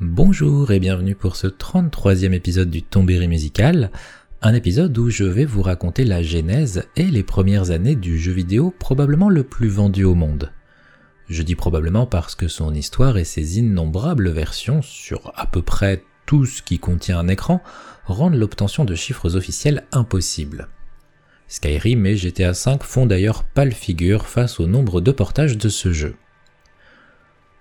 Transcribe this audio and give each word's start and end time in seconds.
Bonjour 0.00 0.70
et 0.70 0.78
bienvenue 0.78 1.16
pour 1.16 1.34
ce 1.34 1.48
33e 1.48 2.32
épisode 2.32 2.70
du 2.70 2.84
Tombéry 2.84 3.26
musical, 3.26 3.90
un 4.42 4.54
épisode 4.54 4.96
où 4.96 5.10
je 5.10 5.24
vais 5.24 5.44
vous 5.44 5.60
raconter 5.60 6.04
la 6.04 6.22
genèse 6.22 6.84
et 6.94 7.06
les 7.06 7.24
premières 7.24 7.72
années 7.72 7.96
du 7.96 8.16
jeu 8.16 8.30
vidéo 8.30 8.72
probablement 8.78 9.28
le 9.28 9.42
plus 9.42 9.66
vendu 9.66 10.04
au 10.04 10.14
monde. 10.14 10.52
Je 11.28 11.42
dis 11.42 11.56
probablement 11.56 12.06
parce 12.06 12.36
que 12.36 12.46
son 12.46 12.74
histoire 12.74 13.18
et 13.18 13.24
ses 13.24 13.58
innombrables 13.58 14.30
versions 14.30 14.82
sur 14.82 15.32
à 15.34 15.46
peu 15.46 15.62
près 15.62 16.04
tout 16.26 16.46
ce 16.46 16.62
qui 16.62 16.78
contient 16.78 17.18
un 17.18 17.26
écran 17.26 17.60
rendent 18.04 18.36
l'obtention 18.36 18.84
de 18.84 18.94
chiffres 18.94 19.34
officiels 19.34 19.82
impossible. 19.90 20.68
Skyrim 21.48 22.06
et 22.06 22.14
GTA 22.14 22.52
V 22.52 22.76
font 22.82 23.06
d'ailleurs 23.06 23.42
pâle 23.42 23.72
figure 23.72 24.28
face 24.28 24.60
au 24.60 24.68
nombre 24.68 25.00
de 25.00 25.10
portages 25.10 25.58
de 25.58 25.68
ce 25.68 25.92
jeu. 25.92 26.14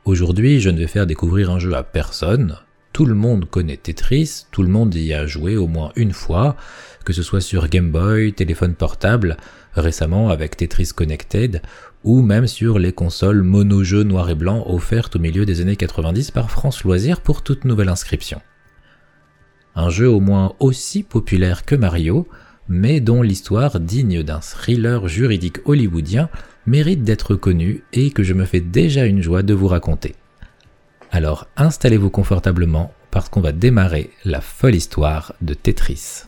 Aujourd'hui, 0.07 0.61
je 0.61 0.69
ne 0.69 0.77
vais 0.77 0.87
faire 0.87 1.05
découvrir 1.05 1.51
un 1.51 1.59
jeu 1.59 1.75
à 1.75 1.83
personne. 1.83 2.55
Tout 2.93 3.05
le 3.05 3.13
monde 3.13 3.43
connaît 3.43 3.75
Tetris, 3.75 4.45
tout 4.51 4.63
le 4.63 4.69
monde 4.69 4.95
y 4.95 5.13
a 5.13 5.25
joué 5.25 5.57
au 5.57 5.67
moins 5.67 5.91
une 5.97 6.13
fois, 6.13 6.55
que 7.03 7.11
ce 7.11 7.21
soit 7.21 7.41
sur 7.41 7.67
Game 7.67 7.91
Boy, 7.91 8.31
téléphone 8.31 8.73
portable, 8.73 9.35
récemment 9.73 10.29
avec 10.29 10.55
Tetris 10.55 10.91
Connected, 10.95 11.61
ou 12.05 12.21
même 12.21 12.47
sur 12.47 12.79
les 12.79 12.93
consoles 12.93 13.43
mono-jeux 13.43 14.03
noir 14.03 14.29
et 14.29 14.35
blanc 14.35 14.63
offertes 14.67 15.17
au 15.17 15.19
milieu 15.19 15.45
des 15.45 15.59
années 15.59 15.75
90 15.75 16.31
par 16.31 16.51
France 16.51 16.85
Loisirs 16.85 17.19
pour 17.19 17.43
toute 17.43 17.65
nouvelle 17.65 17.89
inscription. 17.89 18.39
Un 19.75 19.89
jeu 19.89 20.09
au 20.09 20.21
moins 20.21 20.53
aussi 20.61 21.03
populaire 21.03 21.65
que 21.65 21.75
Mario, 21.75 22.29
mais 22.69 23.01
dont 23.01 23.21
l'histoire 23.21 23.81
digne 23.81 24.23
d'un 24.23 24.39
thriller 24.39 25.09
juridique 25.09 25.59
hollywoodien 25.65 26.29
mérite 26.67 27.03
d'être 27.03 27.35
connu 27.35 27.83
et 27.93 28.11
que 28.11 28.21
je 28.21 28.33
me 28.33 28.45
fais 28.45 28.59
déjà 28.59 29.05
une 29.05 29.23
joie 29.23 29.41
de 29.41 29.53
vous 29.53 29.67
raconter. 29.67 30.15
Alors 31.11 31.47
installez-vous 31.55 32.09
confortablement 32.09 32.93
parce 33.09 33.29
qu'on 33.29 33.41
va 33.41 33.53
démarrer 33.53 34.11
la 34.25 34.41
folle 34.41 34.75
histoire 34.75 35.33
de 35.41 35.53
Tetris. 35.53 36.23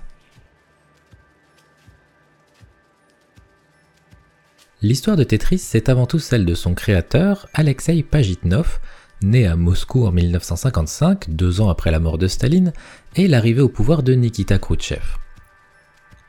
L'histoire 4.82 5.18
de 5.18 5.26
Tetris, 5.26 5.58
c'est 5.58 5.90
avant 5.90 6.06
tout 6.06 6.20
celle 6.20 6.46
de 6.46 6.56
son 6.56 6.74
créateur, 6.74 7.50
Alexei 7.54 8.02
Pajitnov, 8.02 8.80
né 9.22 9.46
à 9.46 9.58
Moscou 9.58 10.06
en 10.06 10.14
1955, 10.14 11.30
deux 11.30 11.60
ans 11.60 11.68
après 11.68 11.92
la 11.92 12.00
mort 12.00 12.18
de 12.18 12.28
Staline, 12.28 12.72
et 13.18 13.28
l'arrivée 13.28 13.62
au 13.62 13.68
pouvoir 13.68 14.04
de 14.04 14.14
Nikita 14.14 14.58
Khrouchtchev. 14.58 15.04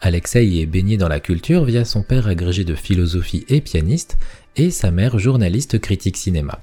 Alexei 0.02 0.60
est 0.60 0.66
baigné 0.66 0.96
dans 0.96 1.08
la 1.08 1.20
culture 1.20 1.64
via 1.64 1.84
son 1.84 2.02
père 2.02 2.26
agrégé 2.26 2.64
de 2.64 2.74
philosophie 2.74 3.44
et 3.48 3.60
pianiste, 3.60 4.16
et 4.56 4.70
sa 4.70 4.90
mère 4.90 5.18
journaliste 5.18 5.78
critique 5.78 6.16
cinéma. 6.16 6.60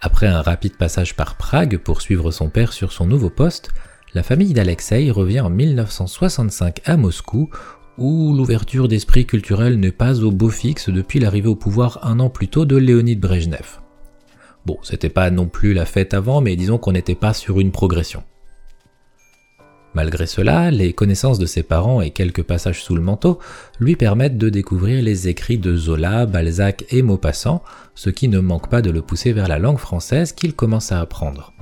Après 0.00 0.26
un 0.26 0.42
rapide 0.42 0.76
passage 0.76 1.14
par 1.14 1.36
Prague 1.36 1.78
pour 1.78 2.02
suivre 2.02 2.32
son 2.32 2.50
père 2.50 2.72
sur 2.72 2.92
son 2.92 3.06
nouveau 3.06 3.30
poste, 3.30 3.70
la 4.14 4.24
famille 4.24 4.52
d'Alexei 4.52 5.10
revient 5.10 5.40
en 5.40 5.50
1965 5.50 6.80
à 6.84 6.96
Moscou, 6.96 7.50
où 7.98 8.34
l'ouverture 8.34 8.88
d'esprit 8.88 9.26
culturel 9.26 9.78
n'est 9.78 9.92
pas 9.92 10.20
au 10.20 10.32
beau 10.32 10.50
fixe 10.50 10.90
depuis 10.90 11.20
l'arrivée 11.20 11.48
au 11.48 11.56
pouvoir 11.56 12.04
un 12.04 12.18
an 12.18 12.30
plus 12.30 12.48
tôt 12.48 12.64
de 12.64 12.76
Léonid 12.76 13.20
Brejnev. 13.20 13.78
Bon, 14.66 14.78
c'était 14.82 15.08
pas 15.08 15.30
non 15.30 15.46
plus 15.46 15.72
la 15.72 15.86
fête 15.86 16.14
avant, 16.14 16.40
mais 16.40 16.56
disons 16.56 16.78
qu'on 16.78 16.92
n'était 16.92 17.14
pas 17.14 17.32
sur 17.32 17.60
une 17.60 17.70
progression. 17.70 18.24
Malgré 19.94 20.26
cela, 20.26 20.70
les 20.70 20.94
connaissances 20.94 21.38
de 21.38 21.44
ses 21.44 21.62
parents 21.62 22.00
et 22.00 22.10
quelques 22.10 22.42
passages 22.42 22.82
sous 22.82 22.94
le 22.94 23.02
manteau 23.02 23.38
lui 23.78 23.94
permettent 23.94 24.38
de 24.38 24.48
découvrir 24.48 25.02
les 25.02 25.28
écrits 25.28 25.58
de 25.58 25.76
Zola, 25.76 26.24
Balzac 26.24 26.86
et 26.90 27.02
Maupassant, 27.02 27.62
ce 27.94 28.08
qui 28.08 28.28
ne 28.28 28.40
manque 28.40 28.70
pas 28.70 28.80
de 28.80 28.90
le 28.90 29.02
pousser 29.02 29.32
vers 29.32 29.48
la 29.48 29.58
langue 29.58 29.78
française 29.78 30.32
qu'il 30.32 30.54
commence 30.54 30.92
à 30.92 31.00
apprendre. 31.00 31.52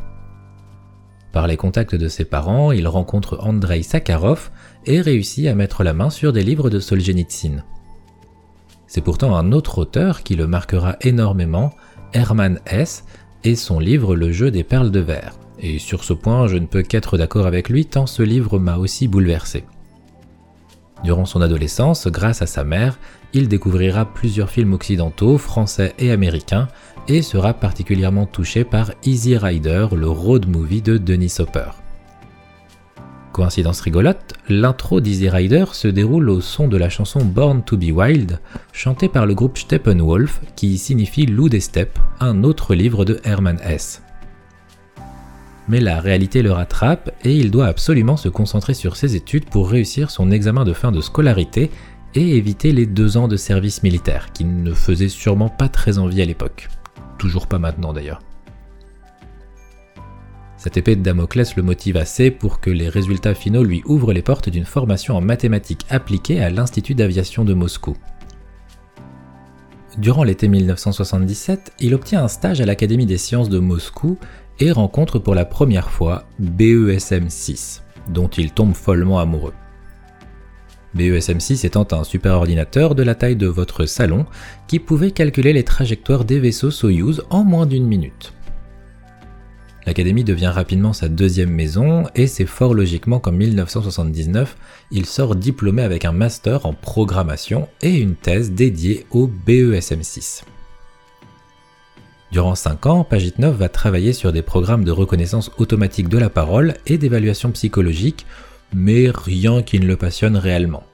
Par 1.32 1.46
les 1.46 1.56
contacts 1.56 1.94
de 1.94 2.08
ses 2.08 2.24
parents, 2.24 2.72
il 2.72 2.86
rencontre 2.86 3.38
Andrei 3.40 3.82
Sakharov 3.82 4.50
et 4.86 5.00
réussit 5.00 5.46
à 5.46 5.54
mettre 5.54 5.82
la 5.82 5.92
main 5.92 6.10
sur 6.10 6.32
des 6.32 6.42
livres 6.42 6.70
de 6.70 6.80
Solzhenitsyn. 6.80 7.64
C'est 8.86 9.00
pourtant 9.00 9.36
un 9.36 9.52
autre 9.52 9.78
auteur 9.78 10.22
qui 10.22 10.34
le 10.34 10.46
marquera 10.46 10.96
énormément, 11.00 11.72
Hermann 12.12 12.60
Hesse, 12.66 13.04
et 13.44 13.54
son 13.54 13.78
livre 13.78 14.16
Le 14.16 14.32
jeu 14.32 14.50
des 14.50 14.64
perles 14.64 14.90
de 14.90 15.00
verre. 15.00 15.34
Et 15.62 15.78
sur 15.78 16.04
ce 16.04 16.14
point, 16.14 16.46
je 16.48 16.56
ne 16.56 16.66
peux 16.66 16.82
qu'être 16.82 17.18
d'accord 17.18 17.46
avec 17.46 17.68
lui 17.68 17.84
tant 17.84 18.06
ce 18.06 18.22
livre 18.22 18.58
m'a 18.58 18.78
aussi 18.78 19.08
bouleversé. 19.08 19.64
Durant 21.04 21.26
son 21.26 21.40
adolescence, 21.40 22.06
grâce 22.08 22.42
à 22.42 22.46
sa 22.46 22.64
mère, 22.64 22.98
il 23.32 23.48
découvrira 23.48 24.06
plusieurs 24.06 24.50
films 24.50 24.74
occidentaux, 24.74 25.38
français 25.38 25.94
et 25.98 26.10
américains, 26.10 26.68
et 27.08 27.22
sera 27.22 27.54
particulièrement 27.54 28.26
touché 28.26 28.64
par 28.64 28.92
Easy 29.04 29.36
Rider, 29.36 29.88
le 29.92 30.08
road 30.08 30.46
movie 30.46 30.82
de 30.82 30.98
Denis 30.98 31.34
Hopper. 31.38 31.70
Coïncidence 33.32 33.80
rigolote, 33.80 34.34
l'intro 34.48 35.00
d'Easy 35.00 35.28
Rider 35.28 35.66
se 35.72 35.88
déroule 35.88 36.28
au 36.28 36.40
son 36.40 36.68
de 36.68 36.76
la 36.76 36.90
chanson 36.90 37.24
Born 37.24 37.62
to 37.62 37.76
be 37.76 37.90
Wild, 37.92 38.40
chantée 38.72 39.08
par 39.08 39.24
le 39.24 39.34
groupe 39.34 39.56
Steppenwolf, 39.56 40.40
qui 40.56 40.76
signifie 40.76 41.26
Loup 41.26 41.48
des 41.48 41.60
steppes, 41.60 41.98
un 42.18 42.44
autre 42.44 42.74
livre 42.74 43.04
de 43.04 43.20
Hermann 43.24 43.58
Hesse 43.64 44.02
mais 45.70 45.80
la 45.80 46.00
réalité 46.00 46.42
le 46.42 46.50
rattrape 46.50 47.12
et 47.24 47.32
il 47.32 47.52
doit 47.52 47.68
absolument 47.68 48.16
se 48.16 48.28
concentrer 48.28 48.74
sur 48.74 48.96
ses 48.96 49.14
études 49.14 49.44
pour 49.44 49.70
réussir 49.70 50.10
son 50.10 50.32
examen 50.32 50.64
de 50.64 50.72
fin 50.72 50.90
de 50.90 51.00
scolarité 51.00 51.70
et 52.16 52.36
éviter 52.36 52.72
les 52.72 52.86
deux 52.86 53.16
ans 53.16 53.28
de 53.28 53.36
service 53.36 53.84
militaire, 53.84 54.32
qui 54.32 54.44
ne 54.44 54.74
faisaient 54.74 55.08
sûrement 55.08 55.48
pas 55.48 55.68
très 55.68 55.98
envie 55.98 56.22
à 56.22 56.24
l'époque. 56.24 56.68
Toujours 57.18 57.46
pas 57.46 57.60
maintenant 57.60 57.92
d'ailleurs. 57.92 58.20
Cette 60.56 60.76
épée 60.76 60.96
de 60.96 61.02
Damoclès 61.02 61.54
le 61.54 61.62
motive 61.62 61.96
assez 61.96 62.32
pour 62.32 62.60
que 62.60 62.70
les 62.70 62.88
résultats 62.88 63.34
finaux 63.34 63.62
lui 63.62 63.82
ouvrent 63.86 64.12
les 64.12 64.22
portes 64.22 64.48
d'une 64.48 64.64
formation 64.64 65.16
en 65.16 65.20
mathématiques 65.20 65.86
appliquées 65.88 66.42
à 66.42 66.50
l'Institut 66.50 66.96
d'aviation 66.96 67.44
de 67.44 67.54
Moscou. 67.54 67.96
Durant 69.98 70.24
l'été 70.24 70.48
1977, 70.48 71.74
il 71.78 71.94
obtient 71.94 72.24
un 72.24 72.28
stage 72.28 72.60
à 72.60 72.66
l'Académie 72.66 73.06
des 73.06 73.18
sciences 73.18 73.48
de 73.48 73.58
Moscou 73.58 74.18
et 74.60 74.72
rencontre 74.72 75.18
pour 75.18 75.34
la 75.34 75.44
première 75.44 75.90
fois 75.90 76.24
BESM 76.38 77.28
6, 77.28 77.82
dont 78.08 78.28
il 78.28 78.52
tombe 78.52 78.74
follement 78.74 79.18
amoureux. 79.18 79.54
BESM 80.94 81.40
6 81.40 81.64
étant 81.64 81.86
un 81.92 82.04
superordinateur 82.04 82.94
de 82.94 83.02
la 83.02 83.14
taille 83.14 83.36
de 83.36 83.46
votre 83.46 83.86
salon 83.86 84.26
qui 84.66 84.78
pouvait 84.78 85.12
calculer 85.12 85.52
les 85.52 85.64
trajectoires 85.64 86.24
des 86.24 86.40
vaisseaux 86.40 86.70
Soyuz 86.70 87.22
en 87.30 87.44
moins 87.44 87.66
d'une 87.66 87.86
minute. 87.86 88.32
L'académie 89.86 90.24
devient 90.24 90.52
rapidement 90.54 90.92
sa 90.92 91.08
deuxième 91.08 91.50
maison 91.50 92.04
et 92.14 92.26
c'est 92.26 92.46
fort 92.46 92.74
logiquement 92.74 93.18
qu'en 93.18 93.32
1979, 93.32 94.56
il 94.90 95.06
sort 95.06 95.36
diplômé 95.36 95.82
avec 95.82 96.04
un 96.04 96.12
master 96.12 96.66
en 96.66 96.74
programmation 96.74 97.68
et 97.80 97.98
une 97.98 98.14
thèse 98.14 98.52
dédiée 98.52 99.06
au 99.10 99.26
BESM 99.26 100.02
6. 100.02 100.44
Durant 102.32 102.54
5 102.54 102.86
ans, 102.86 103.04
Pagitnov 103.04 103.56
va 103.56 103.68
travailler 103.68 104.12
sur 104.12 104.32
des 104.32 104.42
programmes 104.42 104.84
de 104.84 104.92
reconnaissance 104.92 105.50
automatique 105.58 106.08
de 106.08 106.18
la 106.18 106.30
parole 106.30 106.74
et 106.86 106.96
d'évaluation 106.96 107.50
psychologique, 107.50 108.24
mais 108.72 109.10
rien 109.12 109.62
qui 109.62 109.80
ne 109.80 109.86
le 109.86 109.96
passionne 109.96 110.36
réellement. 110.36 110.84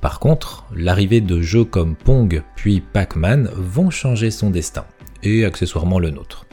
Par 0.00 0.18
contre, 0.18 0.66
l'arrivée 0.74 1.20
de 1.20 1.40
jeux 1.40 1.64
comme 1.64 1.94
Pong 1.94 2.42
puis 2.56 2.80
Pac-Man 2.80 3.48
vont 3.54 3.90
changer 3.90 4.32
son 4.32 4.50
destin, 4.50 4.84
et 5.22 5.44
accessoirement 5.44 6.00
le 6.00 6.10
nôtre. 6.10 6.46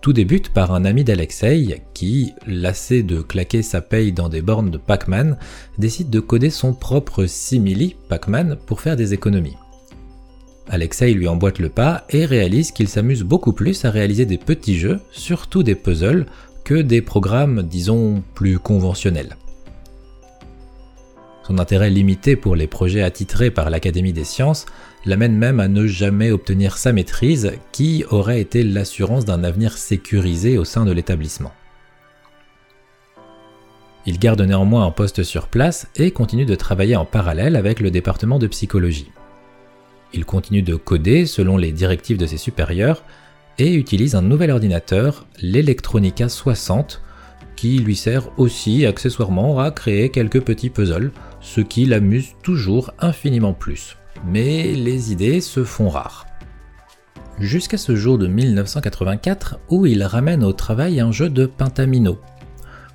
Tout 0.00 0.12
débute 0.12 0.48
par 0.48 0.72
un 0.72 0.84
ami 0.84 1.04
d'Alexei 1.04 1.82
qui, 1.94 2.32
lassé 2.46 3.02
de 3.02 3.20
claquer 3.20 3.62
sa 3.62 3.80
paye 3.80 4.12
dans 4.12 4.28
des 4.28 4.42
bornes 4.42 4.70
de 4.70 4.78
Pac-Man, 4.78 5.36
décide 5.78 6.10
de 6.10 6.20
coder 6.20 6.50
son 6.50 6.72
propre 6.72 7.26
simili 7.26 7.96
Pac-Man 8.08 8.56
pour 8.66 8.80
faire 8.80 8.96
des 8.96 9.14
économies. 9.14 9.56
Alexei 10.72 11.12
lui 11.12 11.26
emboîte 11.26 11.58
le 11.58 11.68
pas 11.68 12.04
et 12.10 12.24
réalise 12.24 12.70
qu'il 12.70 12.88
s'amuse 12.88 13.24
beaucoup 13.24 13.52
plus 13.52 13.84
à 13.84 13.90
réaliser 13.90 14.24
des 14.24 14.38
petits 14.38 14.78
jeux, 14.78 15.00
surtout 15.10 15.64
des 15.64 15.74
puzzles, 15.74 16.26
que 16.64 16.74
des 16.74 17.02
programmes, 17.02 17.64
disons, 17.64 18.22
plus 18.34 18.60
conventionnels. 18.60 19.36
Son 21.42 21.58
intérêt 21.58 21.90
limité 21.90 22.36
pour 22.36 22.54
les 22.54 22.68
projets 22.68 23.02
attitrés 23.02 23.50
par 23.50 23.68
l'Académie 23.68 24.12
des 24.12 24.22
sciences 24.22 24.66
l'amène 25.04 25.36
même 25.36 25.58
à 25.58 25.66
ne 25.66 25.88
jamais 25.88 26.30
obtenir 26.30 26.76
sa 26.76 26.92
maîtrise, 26.92 27.52
qui 27.72 28.04
aurait 28.08 28.40
été 28.40 28.62
l'assurance 28.62 29.24
d'un 29.24 29.42
avenir 29.42 29.76
sécurisé 29.76 30.56
au 30.56 30.64
sein 30.64 30.84
de 30.84 30.92
l'établissement. 30.92 31.52
Il 34.06 34.20
garde 34.20 34.42
néanmoins 34.42 34.86
un 34.86 34.92
poste 34.92 35.24
sur 35.24 35.48
place 35.48 35.88
et 35.96 36.12
continue 36.12 36.46
de 36.46 36.54
travailler 36.54 36.94
en 36.94 37.04
parallèle 37.04 37.56
avec 37.56 37.80
le 37.80 37.90
département 37.90 38.38
de 38.38 38.46
psychologie. 38.46 39.10
Il 40.12 40.24
continue 40.24 40.62
de 40.62 40.74
coder 40.74 41.26
selon 41.26 41.56
les 41.56 41.72
directives 41.72 42.18
de 42.18 42.26
ses 42.26 42.36
supérieurs 42.36 43.04
et 43.58 43.74
utilise 43.74 44.14
un 44.14 44.22
nouvel 44.22 44.50
ordinateur, 44.50 45.26
l'Electronica 45.40 46.28
60, 46.28 47.02
qui 47.56 47.78
lui 47.78 47.94
sert 47.94 48.30
aussi 48.38 48.86
accessoirement 48.86 49.60
à 49.60 49.70
créer 49.70 50.08
quelques 50.08 50.40
petits 50.40 50.70
puzzles, 50.70 51.12
ce 51.40 51.60
qui 51.60 51.84
l'amuse 51.84 52.30
toujours 52.42 52.92
infiniment 52.98 53.52
plus. 53.52 53.96
Mais 54.26 54.72
les 54.72 55.12
idées 55.12 55.40
se 55.40 55.62
font 55.64 55.88
rares. 55.88 56.26
Jusqu'à 57.38 57.78
ce 57.78 57.96
jour 57.96 58.18
de 58.18 58.26
1984 58.26 59.60
où 59.68 59.86
il 59.86 60.02
ramène 60.02 60.44
au 60.44 60.52
travail 60.52 61.00
un 61.00 61.12
jeu 61.12 61.28
de 61.28 61.46
Pentamino. 61.46 62.18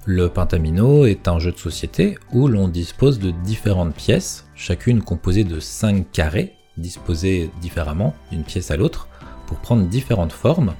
Le 0.05 0.29
Pentamino 0.29 1.05
est 1.05 1.27
un 1.27 1.39
jeu 1.39 1.51
de 1.51 1.57
société 1.57 2.17
où 2.31 2.47
l'on 2.47 2.67
dispose 2.67 3.17
de 3.17 3.31
différentes 3.43 3.95
pièces, 3.95 4.45
chacune 4.53 5.01
composée 5.01 5.43
de 5.43 5.59
5 5.59 6.11
carrés, 6.11 6.54
disposés 6.77 7.49
différemment 7.61 8.15
d'une 8.31 8.43
pièce 8.43 8.71
à 8.71 8.77
l'autre, 8.77 9.07
pour 9.47 9.57
prendre 9.57 9.85
différentes 9.85 10.33
formes, 10.33 10.73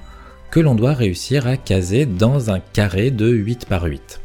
que 0.50 0.60
l'on 0.60 0.74
doit 0.74 0.92
réussir 0.92 1.46
à 1.46 1.56
caser 1.56 2.06
dans 2.06 2.50
un 2.50 2.60
carré 2.60 3.10
de 3.10 3.28
8 3.28 3.66
par 3.66 3.84
8. 3.84 4.20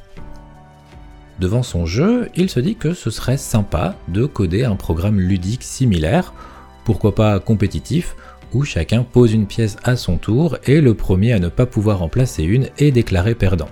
Devant 1.40 1.64
son 1.64 1.86
jeu, 1.86 2.30
il 2.36 2.50
se 2.50 2.60
dit 2.60 2.76
que 2.76 2.94
ce 2.94 3.10
serait 3.10 3.38
sympa 3.38 3.96
de 4.08 4.26
coder 4.26 4.64
un 4.64 4.76
programme 4.76 5.20
ludique 5.20 5.64
similaire, 5.64 6.34
pourquoi 6.86 7.16
pas 7.16 7.40
compétitif, 7.40 8.16
où 8.54 8.64
chacun 8.64 9.04
pose 9.04 9.34
une 9.34 9.48
pièce 9.48 9.78
à 9.84 9.96
son 9.96 10.18
tour 10.18 10.58
et 10.66 10.82
le 10.82 10.94
premier 10.94 11.34
à 11.34 11.40
ne 11.40 11.48
pas 11.48 11.66
pouvoir 11.66 12.04
en 12.04 12.10
placer 12.10 12.44
une 12.44 12.70
est 12.78 12.92
déclaré 12.92 13.34
perdant. 13.34 13.70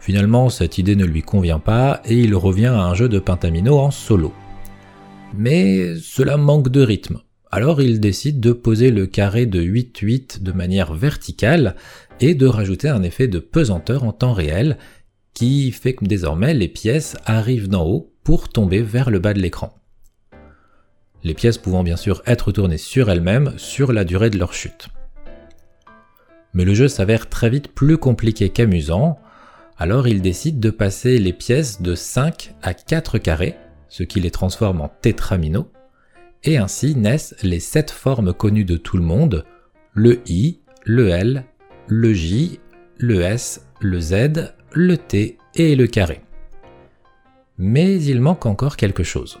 Finalement, 0.00 0.50
cette 0.50 0.78
idée 0.78 0.96
ne 0.96 1.04
lui 1.04 1.22
convient 1.22 1.58
pas 1.58 2.02
et 2.04 2.18
il 2.18 2.34
revient 2.34 2.66
à 2.66 2.82
un 2.82 2.94
jeu 2.94 3.08
de 3.08 3.18
Pentamino 3.18 3.78
en 3.78 3.90
solo. 3.90 4.32
Mais 5.36 5.96
cela 6.00 6.36
manque 6.36 6.68
de 6.68 6.82
rythme. 6.82 7.20
Alors 7.50 7.80
il 7.80 8.00
décide 8.00 8.40
de 8.40 8.52
poser 8.52 8.90
le 8.90 9.06
carré 9.06 9.46
de 9.46 9.62
8-8 9.62 10.42
de 10.42 10.52
manière 10.52 10.94
verticale 10.94 11.76
et 12.20 12.34
de 12.34 12.46
rajouter 12.46 12.88
un 12.88 13.02
effet 13.02 13.28
de 13.28 13.38
pesanteur 13.38 14.04
en 14.04 14.12
temps 14.12 14.32
réel 14.32 14.76
qui 15.32 15.72
fait 15.72 15.94
que 15.94 16.04
désormais 16.04 16.54
les 16.54 16.68
pièces 16.68 17.16
arrivent 17.24 17.68
d'en 17.68 17.84
haut 17.84 18.12
pour 18.22 18.48
tomber 18.48 18.82
vers 18.82 19.10
le 19.10 19.18
bas 19.18 19.34
de 19.34 19.40
l'écran. 19.40 19.74
Les 21.24 21.34
pièces 21.34 21.58
pouvant 21.58 21.82
bien 21.82 21.96
sûr 21.96 22.22
être 22.26 22.52
tournées 22.52 22.78
sur 22.78 23.10
elles-mêmes 23.10 23.54
sur 23.56 23.92
la 23.92 24.04
durée 24.04 24.30
de 24.30 24.38
leur 24.38 24.52
chute. 24.52 24.88
Mais 26.52 26.64
le 26.64 26.74
jeu 26.74 26.86
s'avère 26.86 27.28
très 27.28 27.50
vite 27.50 27.68
plus 27.68 27.98
compliqué 27.98 28.50
qu'amusant, 28.50 29.18
alors 29.76 30.06
il 30.06 30.22
décide 30.22 30.60
de 30.60 30.70
passer 30.70 31.18
les 31.18 31.32
pièces 31.32 31.82
de 31.82 31.94
5 31.94 32.54
à 32.62 32.74
4 32.74 33.18
carrés, 33.18 33.56
ce 33.94 34.02
qui 34.02 34.18
les 34.18 34.32
transforme 34.32 34.80
en 34.80 34.88
tétramino, 34.88 35.70
et 36.42 36.56
ainsi 36.56 36.96
naissent 36.96 37.36
les 37.44 37.60
sept 37.60 37.92
formes 37.92 38.34
connues 38.34 38.64
de 38.64 38.76
tout 38.76 38.96
le 38.96 39.04
monde, 39.04 39.44
le 39.92 40.20
I, 40.26 40.58
le 40.84 41.10
L, 41.10 41.44
le 41.86 42.12
J, 42.12 42.58
le 42.98 43.20
S, 43.20 43.68
le 43.78 44.00
Z, 44.00 44.52
le 44.72 44.96
T 44.96 45.38
et 45.54 45.76
le 45.76 45.86
carré. 45.86 46.22
Mais 47.56 48.02
il 48.02 48.20
manque 48.20 48.46
encore 48.46 48.76
quelque 48.76 49.04
chose. 49.04 49.38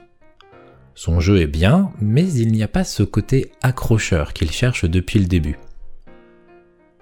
Son 0.94 1.18
jeu 1.18 1.40
est 1.40 1.48
bien, 1.48 1.90
mais 2.00 2.32
il 2.32 2.52
n'y 2.52 2.62
a 2.62 2.68
pas 2.68 2.84
ce 2.84 3.02
côté 3.02 3.50
accrocheur 3.60 4.34
qu'il 4.34 4.52
cherche 4.52 4.84
depuis 4.84 5.18
le 5.18 5.26
début. 5.26 5.58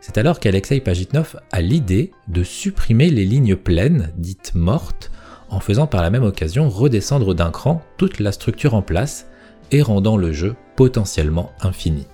C'est 0.01 0.17
alors 0.17 0.41
qu'Alexei 0.41 0.81
Pajitnov 0.81 1.39
a 1.51 1.61
l'idée 1.61 2.13
de 2.29 2.45
supprimer 2.45 3.11
les 3.11 3.27
lignes 3.27 3.57
pleines, 3.57 4.11
dites 4.17 4.55
mortes, 4.55 5.12
en 5.53 5.61
faisant 5.61 5.87
par 5.87 6.03
la 6.03 6.11
même 6.11 6.25
occasion 6.25 6.69
redescendre 6.69 7.35
d'un 7.35 7.51
cran 7.51 7.83
toute 7.99 8.19
la 8.19 8.33
structure 8.33 8.75
en 8.75 8.83
place 8.83 9.27
et 9.71 9.83
rendant 9.83 10.17
le 10.17 10.33
jeu 10.33 10.57
potentiellement 10.77 11.53
infini. 11.61 12.07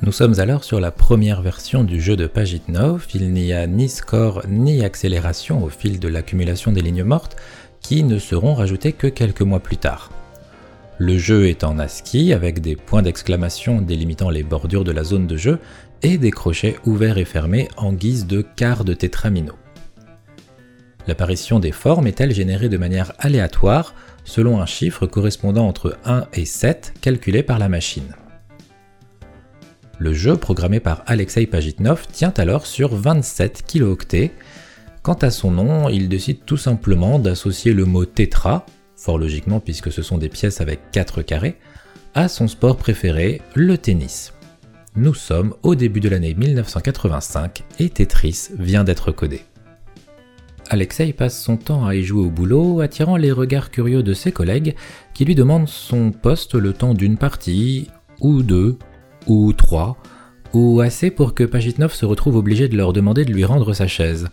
Nous 0.00 0.10
sommes 0.10 0.40
alors 0.40 0.64
sur 0.64 0.80
la 0.80 0.90
première 0.90 1.42
version 1.42 1.84
du 1.84 2.00
jeu 2.00 2.16
de 2.16 2.26
Pagitnov, 2.26 3.06
il 3.14 3.32
n'y 3.32 3.52
a 3.52 3.66
ni 3.68 3.88
score 3.88 4.42
ni 4.48 4.84
accélération 4.84 5.62
au 5.62 5.68
fil 5.68 6.00
de 6.00 6.08
l'accumulation 6.08 6.72
des 6.72 6.80
lignes 6.80 7.04
mortes 7.04 7.36
qui 7.80 8.02
ne 8.02 8.18
seront 8.18 8.54
rajoutées 8.54 8.92
que 8.92 9.06
quelques 9.06 9.42
mois 9.42 9.60
plus 9.60 9.76
tard. 9.76 10.10
Le 10.98 11.18
jeu 11.18 11.46
est 11.48 11.62
en 11.62 11.78
ASCII 11.78 12.32
avec 12.32 12.60
des 12.60 12.74
points 12.74 13.02
d'exclamation 13.02 13.80
délimitant 13.80 14.30
les 14.30 14.42
bordures 14.42 14.84
de 14.84 14.92
la 14.92 15.04
zone 15.04 15.26
de 15.26 15.36
jeu 15.36 15.58
et 16.02 16.18
des 16.18 16.30
crochets 16.30 16.78
ouverts 16.84 17.18
et 17.18 17.24
fermés 17.24 17.68
en 17.76 17.92
guise 17.92 18.26
de 18.26 18.42
quart 18.42 18.84
de 18.84 18.94
tétramino. 18.94 19.52
L'apparition 21.06 21.58
des 21.58 21.72
formes 21.72 22.06
est-elle 22.06 22.32
générée 22.32 22.68
de 22.68 22.76
manière 22.76 23.12
aléatoire 23.18 23.94
selon 24.24 24.60
un 24.60 24.66
chiffre 24.66 25.06
correspondant 25.06 25.66
entre 25.66 25.98
1 26.04 26.26
et 26.32 26.44
7 26.44 26.94
calculé 27.00 27.42
par 27.42 27.58
la 27.58 27.68
machine? 27.68 28.14
Le 29.98 30.12
jeu 30.12 30.36
programmé 30.36 30.80
par 30.80 31.02
Alexei 31.06 31.46
Pajitnov 31.46 32.06
tient 32.10 32.34
alors 32.36 32.66
sur 32.66 32.94
27 32.94 33.64
kilooctets. 33.66 34.32
Quant 35.02 35.14
à 35.14 35.30
son 35.30 35.50
nom, 35.50 35.88
il 35.88 36.08
décide 36.08 36.44
tout 36.44 36.56
simplement 36.56 37.18
d'associer 37.18 37.72
le 37.72 37.84
mot 37.84 38.04
tétra, 38.04 38.66
fort 38.96 39.18
logiquement 39.18 39.60
puisque 39.60 39.92
ce 39.92 40.02
sont 40.02 40.18
des 40.18 40.28
pièces 40.28 40.60
avec 40.60 40.90
4 40.92 41.22
carrés, 41.22 41.58
à 42.14 42.28
son 42.28 42.46
sport 42.46 42.76
préféré, 42.76 43.42
le 43.54 43.78
tennis. 43.78 44.32
Nous 44.94 45.14
sommes 45.14 45.54
au 45.62 45.74
début 45.74 46.00
de 46.00 46.08
l'année 46.08 46.34
1985 46.34 47.64
et 47.78 47.88
Tetris 47.88 48.48
vient 48.58 48.84
d'être 48.84 49.10
codé. 49.10 49.42
Alexei 50.72 51.12
passe 51.12 51.38
son 51.38 51.58
temps 51.58 51.84
à 51.84 51.94
y 51.94 52.02
jouer 52.02 52.24
au 52.24 52.30
boulot, 52.30 52.80
attirant 52.80 53.18
les 53.18 53.30
regards 53.30 53.70
curieux 53.70 54.02
de 54.02 54.14
ses 54.14 54.32
collègues 54.32 54.74
qui 55.12 55.26
lui 55.26 55.34
demandent 55.34 55.68
son 55.68 56.12
poste 56.12 56.54
le 56.54 56.72
temps 56.72 56.94
d'une 56.94 57.18
partie, 57.18 57.88
ou 58.20 58.42
deux, 58.42 58.78
ou 59.26 59.52
trois, 59.52 59.98
ou 60.54 60.80
assez 60.80 61.10
pour 61.10 61.34
que 61.34 61.44
Pagitnov 61.44 61.92
se 61.92 62.06
retrouve 62.06 62.36
obligé 62.36 62.68
de 62.68 62.76
leur 62.78 62.94
demander 62.94 63.26
de 63.26 63.34
lui 63.34 63.44
rendre 63.44 63.74
sa 63.74 63.86
chaise. 63.86 64.30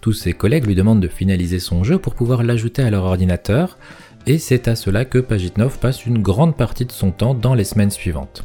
Tous 0.00 0.12
ses 0.12 0.32
collègues 0.32 0.66
lui 0.66 0.74
demandent 0.74 1.00
de 1.00 1.06
finaliser 1.06 1.60
son 1.60 1.84
jeu 1.84 1.98
pour 1.98 2.16
pouvoir 2.16 2.42
l'ajouter 2.42 2.82
à 2.82 2.90
leur 2.90 3.04
ordinateur, 3.04 3.78
et 4.26 4.38
c'est 4.38 4.66
à 4.66 4.74
cela 4.74 5.04
que 5.04 5.18
Pagitnov 5.18 5.78
passe 5.78 6.04
une 6.04 6.20
grande 6.20 6.56
partie 6.56 6.84
de 6.84 6.90
son 6.90 7.12
temps 7.12 7.32
dans 7.32 7.54
les 7.54 7.62
semaines 7.62 7.92
suivantes. 7.92 8.44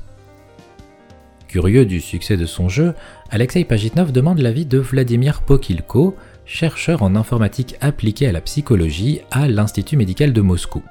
Curieux 1.47 1.87
du 1.87 1.99
succès 1.99 2.37
de 2.37 2.45
son 2.45 2.69
jeu, 2.69 2.93
Alexei 3.31 3.63
Pagitnov 3.63 4.11
demande 4.11 4.37
l'avis 4.37 4.67
de 4.67 4.77
Vladimir 4.77 5.41
Pokilko, 5.41 6.15
chercheur 6.49 7.03
en 7.03 7.15
informatique 7.15 7.75
appliquée 7.79 8.27
à 8.27 8.31
la 8.31 8.41
psychologie 8.41 9.21
à 9.29 9.47
l'Institut 9.47 9.97
médical 9.97 10.33
de 10.33 10.41
Moscou. 10.41 10.81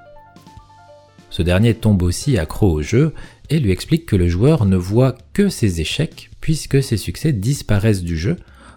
Ce 1.30 1.42
dernier 1.42 1.74
tombe 1.74 2.02
aussi 2.02 2.38
accro 2.38 2.70
au 2.70 2.80
jeu 2.80 3.12
et 3.50 3.58
lui 3.58 3.72
explique 3.72 4.06
que 4.06 4.14
le 4.14 4.28
joueur 4.28 4.66
ne 4.66 4.76
voit 4.76 5.16
que 5.32 5.48
ses 5.48 5.80
échecs 5.80 6.30
puisque 6.40 6.80
ses 6.80 6.96
succès 6.96 7.32
disparaissent 7.32 8.04
du 8.04 8.16
jeu, 8.16 8.36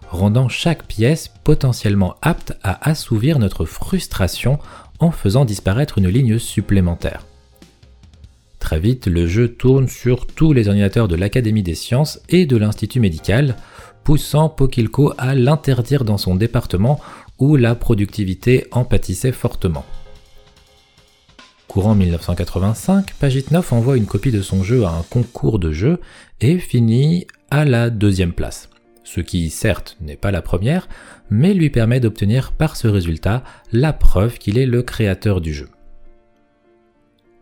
rendant 0.09 0.49
chaque 0.49 0.87
pièce 0.87 1.31
potentiellement 1.43 2.15
apte 2.23 2.57
à 2.63 2.89
assouvir 2.89 3.37
notre 3.37 3.65
frustration 3.65 4.57
en 4.99 5.11
faisant 5.11 5.45
disparaître 5.45 5.99
une 5.99 6.09
ligne 6.09 6.39
supplémentaire. 6.39 7.27
Très 8.59 8.79
vite, 8.79 9.05
le 9.05 9.27
jeu 9.27 9.49
tourne 9.49 9.87
sur 9.87 10.25
tous 10.25 10.51
les 10.51 10.67
ordinateurs 10.67 11.07
de 11.07 11.15
l'Académie 11.15 11.63
des 11.63 11.75
sciences 11.75 12.19
et 12.27 12.45
de 12.45 12.57
l'Institut 12.57 12.99
médical, 12.99 13.55
poussant 14.03 14.49
Pokilko 14.49 15.13
à 15.17 15.35
l'interdire 15.35 16.03
dans 16.03 16.17
son 16.17 16.35
département 16.35 16.99
où 17.39 17.55
la 17.55 17.75
productivité 17.75 18.67
en 18.71 18.85
pâtissait 18.85 19.31
fortement. 19.31 19.85
Courant 21.67 21.95
1985, 21.95 23.13
Pagitnov 23.13 23.71
envoie 23.71 23.95
une 23.95 24.05
copie 24.05 24.31
de 24.31 24.41
son 24.41 24.61
jeu 24.61 24.83
à 24.83 24.89
un 24.89 25.03
concours 25.03 25.57
de 25.57 25.71
jeu 25.71 25.99
et 26.41 26.57
finit 26.57 27.27
à 27.49 27.63
la 27.63 27.89
deuxième 27.89 28.33
place. 28.33 28.69
Ce 29.03 29.21
qui, 29.21 29.49
certes, 29.49 29.97
n'est 30.01 30.17
pas 30.17 30.31
la 30.31 30.41
première, 30.41 30.87
mais 31.29 31.53
lui 31.53 31.69
permet 31.69 31.99
d'obtenir 31.99 32.51
par 32.51 32.75
ce 32.75 32.87
résultat 32.87 33.43
la 33.71 33.93
preuve 33.93 34.37
qu'il 34.37 34.57
est 34.57 34.65
le 34.65 34.83
créateur 34.83 35.41
du 35.41 35.53
jeu. 35.53 35.69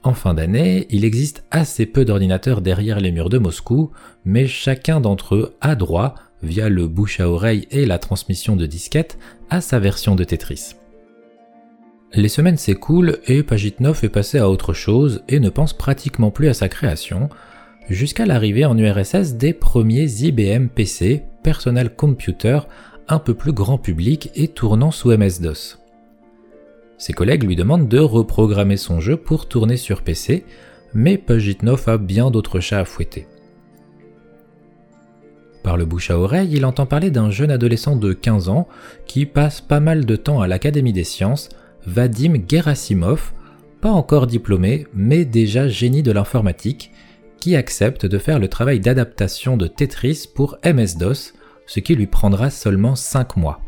En 0.04 0.13
fin 0.13 0.34
d'année, 0.34 0.88
il 0.92 1.04
existe 1.04 1.44
assez 1.51 1.86
peu 1.86 2.06
d'ordinateurs 2.06 2.62
derrière 2.62 3.00
les 3.00 3.12
murs 3.12 3.30
de 3.30 3.38
Moscou, 3.38 3.92
mais 4.24 4.48
chacun 4.48 5.01
d'entre 5.01 5.36
eux 5.36 5.56
a 5.60 5.75
droit 5.75 6.16
via 6.43 6.69
le 6.69 6.88
bouche 6.88 7.19
à 7.19 7.29
oreille 7.29 7.67
et 7.72 7.86
la 7.86 8.00
transmission 8.00 8.55
de 8.55 8.65
disquettes, 8.65 9.17
à 9.50 9.62
sa 9.62 9.79
version 9.79 10.15
de 10.15 10.24
Tetris. 10.24 10.75
Les 12.13 12.29
semaines 12.29 12.58
s'écoulent 12.58 13.19
et 13.27 13.43
Pagitnov 13.43 14.00
est 14.03 14.10
passé 14.10 14.39
à 14.39 14.50
autre 14.50 14.74
chose 14.74 15.24
et 15.27 15.39
ne 15.39 15.50
pense 15.50 15.74
pratiquement 15.74 16.31
plus 16.31 16.48
à 16.48 16.53
sa 16.53 16.67
création, 16.67 17.29
jusqu'à 17.89 18.25
l'arrivée 18.25 18.65
en 18.65 18.77
URSS 18.77 19.34
des 19.34 19.53
premiers 19.53 20.10
IBM 20.10 20.67
PC, 20.67 21.24
Personal 21.43 21.96
Computer, 21.96 22.62
un 23.08 23.19
peu 23.19 23.34
plus 23.34 23.53
grand 23.53 23.77
public 23.77 24.31
et 24.36 24.48
tournant 24.48 24.91
sous 24.91 25.10
MS-DOS. 25.15 25.77
Ses 26.98 27.13
collègues 27.13 27.43
lui 27.43 27.55
demandent 27.55 27.88
de 27.88 28.00
reprogrammer 28.00 28.77
son 28.77 29.00
jeu 29.00 29.15
pour 29.15 29.48
tourner 29.48 29.77
sur 29.77 30.01
PC, 30.01 30.46
mais 30.93 31.17
Pagitnov 31.17 31.88
a 31.88 31.98
bien 31.98 32.31
d'autres 32.31 32.60
chats 32.60 32.79
à 32.79 32.86
fouetter. 32.86 33.27
Par 35.63 35.78
le 35.78 35.86
bouche 35.86 36.10
à 36.10 36.18
oreille, 36.18 36.51
il 36.54 36.66
entend 36.66 36.86
parler 36.86 37.12
d'un 37.12 37.32
jeune 37.32 37.51
adolescent 37.51 37.96
de 37.96 38.13
15 38.13 38.50
ans 38.50 38.68
qui 39.06 39.25
passe 39.25 39.62
pas 39.62 39.80
mal 39.80 40.06
de 40.06 40.16
temps 40.16 40.42
à 40.42 40.48
l'Académie 40.48 40.94
des 40.94 41.04
sciences, 41.04 41.50
Vadim 41.86 42.36
Gerasimov, 42.48 43.34
pas 43.82 43.92
encore 43.92 44.28
diplômé, 44.28 44.88
mais 44.94 45.25
déjà 45.25 45.68
génie 45.68 46.04
de 46.04 46.12
l'informatique, 46.12 46.92
qui 47.39 47.56
accepte 47.56 48.06
de 48.06 48.18
faire 48.18 48.39
le 48.39 48.48
travail 48.48 48.80
d'adaptation 48.80 49.58
de 49.58 49.68
Tetris 49.68 50.25
pour 50.34 50.58
MS-DOS, 50.63 51.34
ce 51.66 51.80
qui 51.80 51.96
lui 51.96 52.08
prendra 52.08 52.50
seulement 52.50 52.96
5 52.96 53.38
mois. 53.38 53.62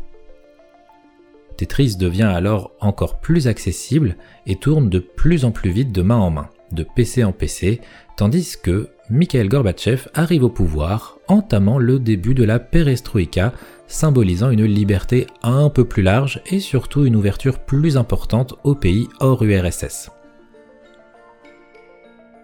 Tetris 1.56 1.96
devient 1.96 2.22
alors 2.22 2.72
encore 2.80 3.20
plus 3.20 3.46
accessible 3.46 4.16
et 4.46 4.56
tourne 4.56 4.88
de 4.88 4.98
plus 4.98 5.44
en 5.44 5.50
plus 5.50 5.70
vite 5.70 5.92
de 5.92 6.02
main 6.02 6.16
en 6.16 6.30
main, 6.30 6.48
de 6.72 6.84
PC 6.84 7.24
en 7.24 7.32
PC, 7.32 7.80
tandis 8.16 8.56
que 8.60 8.88
Mikhail 9.10 9.48
Gorbatchev 9.48 10.08
arrive 10.14 10.44
au 10.44 10.48
pouvoir, 10.48 11.18
entamant 11.28 11.78
le 11.78 11.98
début 11.98 12.34
de 12.34 12.44
la 12.44 12.58
perestroïka, 12.58 13.52
symbolisant 13.86 14.50
une 14.50 14.64
liberté 14.64 15.26
un 15.42 15.68
peu 15.70 15.84
plus 15.84 16.02
large 16.02 16.40
et 16.46 16.60
surtout 16.60 17.04
une 17.04 17.16
ouverture 17.16 17.58
plus 17.58 17.96
importante 17.96 18.54
aux 18.64 18.74
pays 18.74 19.08
hors 19.20 19.42
URSS. 19.42 20.10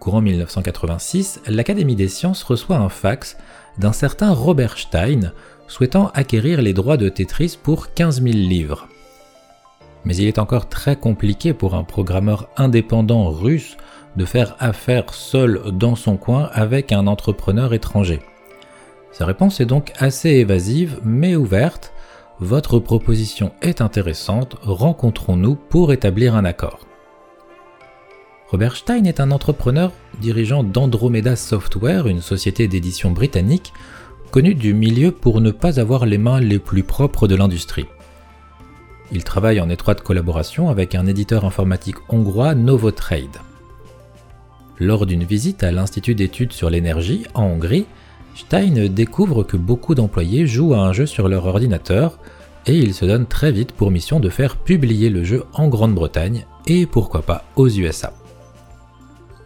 Courant 0.01 0.21
1986, 0.21 1.41
l'Académie 1.49 1.97
des 1.97 2.09
sciences 2.09 2.43
reçoit 2.43 2.77
un 2.77 2.89
fax 2.89 3.37
d'un 3.79 3.93
certain 3.93 4.33
Robert 4.33 4.79
Stein 4.79 5.33
souhaitant 5.67 6.11
acquérir 6.15 6.63
les 6.63 6.73
droits 6.73 6.97
de 6.97 7.09
Tetris 7.09 7.59
pour 7.61 7.93
15 7.95 8.23
000 8.23 8.35
livres. 8.35 8.89
Mais 10.05 10.17
il 10.17 10.27
est 10.27 10.39
encore 10.39 10.69
très 10.69 10.97
compliqué 10.97 11.53
pour 11.53 11.75
un 11.75 11.85
programmeur 11.85 12.49
indépendant 12.57 13.31
russe 13.31 13.77
de 14.17 14.25
faire 14.25 14.57
affaire 14.59 15.13
seul 15.13 15.63
dans 15.73 15.97
son 15.97 16.17
coin 16.17 16.49
avec 16.53 16.93
un 16.93 17.07
entrepreneur 17.07 17.75
étranger. 17.75 18.21
Sa 19.19 19.27
réponse 19.27 19.59
est 19.59 19.67
donc 19.67 19.91
assez 19.99 20.29
évasive 20.29 21.01
mais 21.03 21.35
ouverte. 21.35 21.93
Votre 22.39 22.79
proposition 22.79 23.51
est 23.63 23.81
intéressante, 23.81 24.55
rencontrons-nous 24.63 25.57
pour 25.57 25.93
établir 25.93 26.37
un 26.37 26.45
accord. 26.45 26.87
Robert 28.53 28.77
Stein 28.77 29.03
est 29.07 29.19
un 29.19 29.33
entrepreneur 29.33 29.91
dirigeant 30.21 30.63
d'Andromeda 30.63 31.35
Software, 31.35 32.07
une 32.07 32.21
société 32.21 32.69
d'édition 32.69 33.11
britannique, 33.11 33.73
connue 34.31 34.55
du 34.55 34.73
milieu 34.73 35.11
pour 35.11 35.41
ne 35.41 35.51
pas 35.51 35.81
avoir 35.81 36.07
les 36.07 36.19
mains 36.19 36.39
les 36.39 36.61
plus 36.61 36.85
propres 36.85 37.27
de 37.27 37.35
l'industrie. 37.35 37.89
Il 39.11 39.25
travaille 39.25 39.61
en 39.61 39.69
étroite 39.69 40.03
collaboration 40.03 40.71
avec 40.71 40.95
un 40.95 41.07
éditeur 41.07 41.45
informatique 41.45 41.97
hongrois 42.09 42.55
Novotrade. 42.55 43.41
Lors 44.79 45.07
d'une 45.07 45.25
visite 45.25 45.65
à 45.65 45.73
l'Institut 45.73 46.15
d'études 46.15 46.53
sur 46.53 46.71
l'énergie 46.71 47.27
en 47.35 47.47
Hongrie, 47.47 47.87
Stein 48.39 48.87
découvre 48.89 49.43
que 49.43 49.57
beaucoup 49.57 49.97
d'employés 49.97 50.47
jouent 50.47 50.75
à 50.75 50.79
un 50.79 50.93
jeu 50.93 51.07
sur 51.07 51.29
leur 51.29 51.47
ordinateur 51.47 52.21
et 52.67 52.79
il 52.79 52.95
se 52.95 53.05
donne 53.05 53.27
très 53.27 53.51
vite 53.51 53.73
pour 53.73 53.91
mission 53.91 54.21
de 54.21 54.29
faire 54.29 54.57
publier 54.57 55.11
le 55.11 55.25
jeu 55.25 55.43
en 55.55 55.67
Grande-Bretagne 55.67 56.47
et 56.67 56.87
pourquoi 56.87 57.23
pas 57.23 57.45
aux 57.57 57.69
USA. 57.69 58.13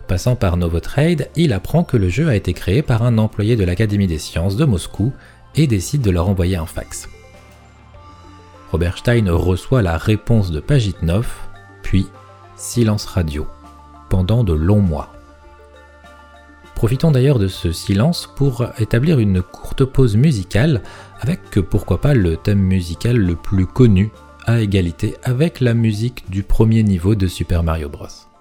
Passant 0.08 0.36
par 0.36 0.58
Novotrade, 0.58 1.30
il 1.36 1.54
apprend 1.54 1.84
que 1.84 1.96
le 1.96 2.10
jeu 2.10 2.28
a 2.28 2.36
été 2.36 2.52
créé 2.52 2.82
par 2.82 3.02
un 3.02 3.16
employé 3.16 3.56
de 3.56 3.64
l'Académie 3.64 4.06
des 4.06 4.18
sciences 4.18 4.56
de 4.56 4.66
Moscou 4.66 5.14
et 5.54 5.66
décide 5.66 6.02
de 6.02 6.10
leur 6.10 6.28
envoyer 6.28 6.56
un 6.56 6.66
fax. 6.66 7.08
Robert 8.72 8.98
Stein 8.98 9.24
reçoit 9.32 9.80
la 9.80 9.96
réponse 9.96 10.50
de 10.50 10.60
Pagitnov, 10.60 11.28
puis 11.82 12.06
silence 12.56 13.06
radio, 13.06 13.46
pendant 14.10 14.44
de 14.44 14.52
longs 14.52 14.82
mois. 14.82 15.10
Profitons 16.82 17.12
d'ailleurs 17.12 17.38
de 17.38 17.46
ce 17.46 17.70
silence 17.70 18.28
pour 18.34 18.66
établir 18.76 19.20
une 19.20 19.40
courte 19.40 19.84
pause 19.84 20.16
musicale 20.16 20.82
avec 21.20 21.40
pourquoi 21.70 22.00
pas 22.00 22.12
le 22.12 22.36
thème 22.36 22.58
musical 22.58 23.16
le 23.16 23.36
plus 23.36 23.66
connu 23.66 24.10
à 24.46 24.60
égalité 24.60 25.14
avec 25.22 25.60
la 25.60 25.74
musique 25.74 26.28
du 26.28 26.42
premier 26.42 26.82
niveau 26.82 27.14
de 27.14 27.28
Super 27.28 27.62
Mario 27.62 27.88
Bros. 27.88 28.31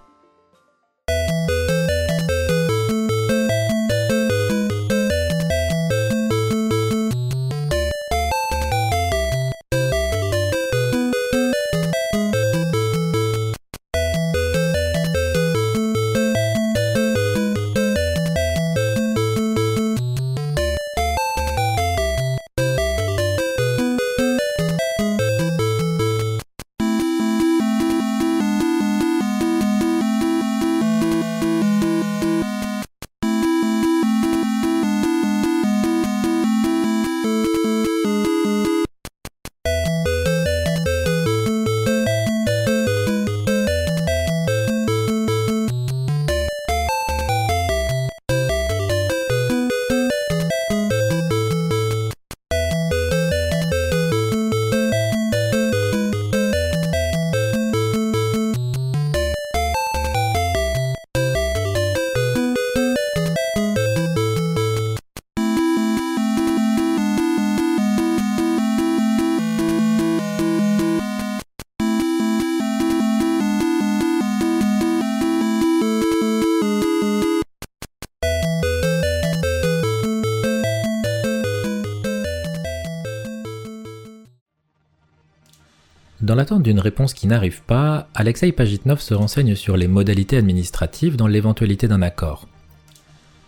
Dans 86.21 86.35
l'attente 86.35 86.61
d'une 86.61 86.79
réponse 86.79 87.15
qui 87.15 87.25
n'arrive 87.25 87.63
pas, 87.63 88.07
Alexei 88.13 88.51
Pagitnov 88.51 89.01
se 89.01 89.15
renseigne 89.15 89.55
sur 89.55 89.75
les 89.75 89.87
modalités 89.87 90.37
administratives 90.37 91.15
dans 91.15 91.25
l'éventualité 91.25 91.87
d'un 91.87 92.03
accord. 92.03 92.47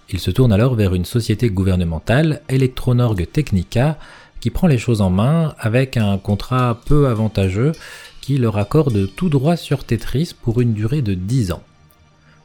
Il 0.10 0.20
se 0.20 0.32
tourne 0.32 0.52
alors 0.52 0.74
vers 0.74 0.96
une 0.96 1.06
société 1.06 1.52
gouvernementale, 1.52 2.42
Electronorg 2.50 3.28
Technica, 3.32 4.00
qui 4.40 4.50
prend 4.50 4.66
les 4.66 4.80
choses 4.80 5.02
en 5.02 5.12
main 5.12 5.54
avec 5.60 5.98
un 5.98 6.18
contrat 6.18 6.82
peu 6.86 7.08
avantageux 7.08 7.74
qui 8.22 8.40
leur 8.40 8.58
accorde 8.58 9.08
tout 9.16 9.30
droit 9.30 9.56
sur 9.56 9.84
Tetris 9.84 10.34
pour 10.42 10.60
une 10.60 10.74
durée 10.74 11.04
de 11.04 11.14
10 11.14 11.52
ans. 11.52 11.64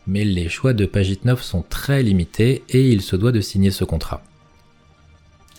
Mais 0.06 0.24
les 0.24 0.50
choix 0.50 0.74
de 0.74 0.84
Pagitnov 0.84 1.42
sont 1.42 1.64
très 1.66 2.02
limités 2.02 2.64
et 2.68 2.90
il 2.90 3.00
se 3.00 3.16
doit 3.16 3.32
de 3.32 3.40
signer 3.40 3.70
ce 3.70 3.84
contrat. 3.84 4.22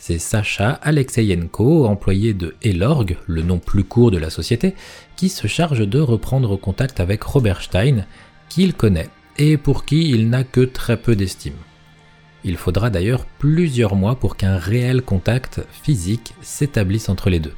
C'est 0.01 0.18
Sacha 0.18 0.79
Alexeyenko, 0.82 1.86
employé 1.86 2.34
de 2.34 2.56
Elorg, 2.63 3.18
le 3.27 3.41
nom 3.41 3.60
plus 3.60 3.84
court 3.84 4.12
de 4.12 4.18
la 4.18 4.29
société, 4.29 4.74
qui 5.18 5.27
se 5.27 5.46
charge 5.46 5.86
de 5.86 6.00
reprendre 6.00 6.56
contact 6.56 7.01
avec 7.01 7.22
Robert 7.22 7.62
Stein, 7.62 8.06
qu'il 8.48 8.74
connaît 8.74 9.10
et 9.38 9.58
pour 9.58 9.84
qui 9.84 10.10
il 10.10 10.29
n'a 10.29 10.46
que 10.46 10.62
très 10.62 10.96
peu 10.96 11.18
d'estime. 11.18 11.58
Il 12.46 12.56
faudra 12.56 12.89
d'ailleurs 12.89 13.25
plusieurs 13.39 13.96
mois 13.96 14.15
pour 14.15 14.38
qu'un 14.38 14.58
réel 14.58 15.01
contact 15.01 15.62
physique 15.84 16.34
s'établisse 16.41 17.10
entre 17.10 17.29
les 17.29 17.41
deux. 17.41 17.56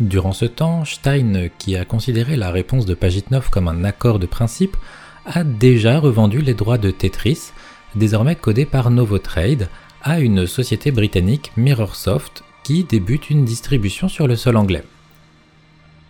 Durant 0.00 0.32
ce 0.32 0.46
temps, 0.46 0.86
Stein, 0.86 1.48
qui 1.58 1.76
a 1.76 1.84
considéré 1.84 2.36
la 2.36 2.50
réponse 2.50 2.86
de 2.86 2.94
Pagitnov 2.94 3.50
comme 3.50 3.68
un 3.68 3.84
accord 3.84 4.18
de 4.18 4.26
principe, 4.26 4.78
a 5.26 5.44
déjà 5.44 5.98
revendu 5.98 6.40
les 6.40 6.54
droits 6.54 6.78
de 6.78 6.90
Tetris, 6.90 7.52
désormais 7.96 8.34
codés 8.34 8.64
par 8.64 8.90
Novotrade, 8.90 9.68
à 10.02 10.20
une 10.20 10.46
société 10.46 10.90
britannique 10.90 11.52
Mirrorsoft 11.56 12.44
qui 12.62 12.84
débute 12.84 13.30
une 13.30 13.44
distribution 13.44 14.08
sur 14.08 14.26
le 14.26 14.36
sol 14.36 14.56
anglais. 14.56 14.84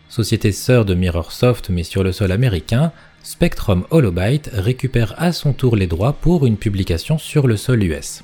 Société 0.09 0.53
sœur 0.53 0.85
de 0.85 0.95
Mirrorsoft 0.95 1.71
mais 1.71 1.83
sur 1.83 2.03
le 2.03 2.13
sol 2.13 2.33
américain, 2.33 2.93
Spectrum 3.23 3.85
Holobyte 3.91 4.51
récupère 4.53 5.15
à 5.19 5.33
son 5.33 5.53
tour 5.53 5.77
les 5.77 5.87
droits 5.87 6.15
pour 6.15 6.47
une 6.47 6.57
publication 6.57 7.19
sur 7.19 7.47
le 7.47 7.57
sol 7.57 7.83
US. 7.83 8.23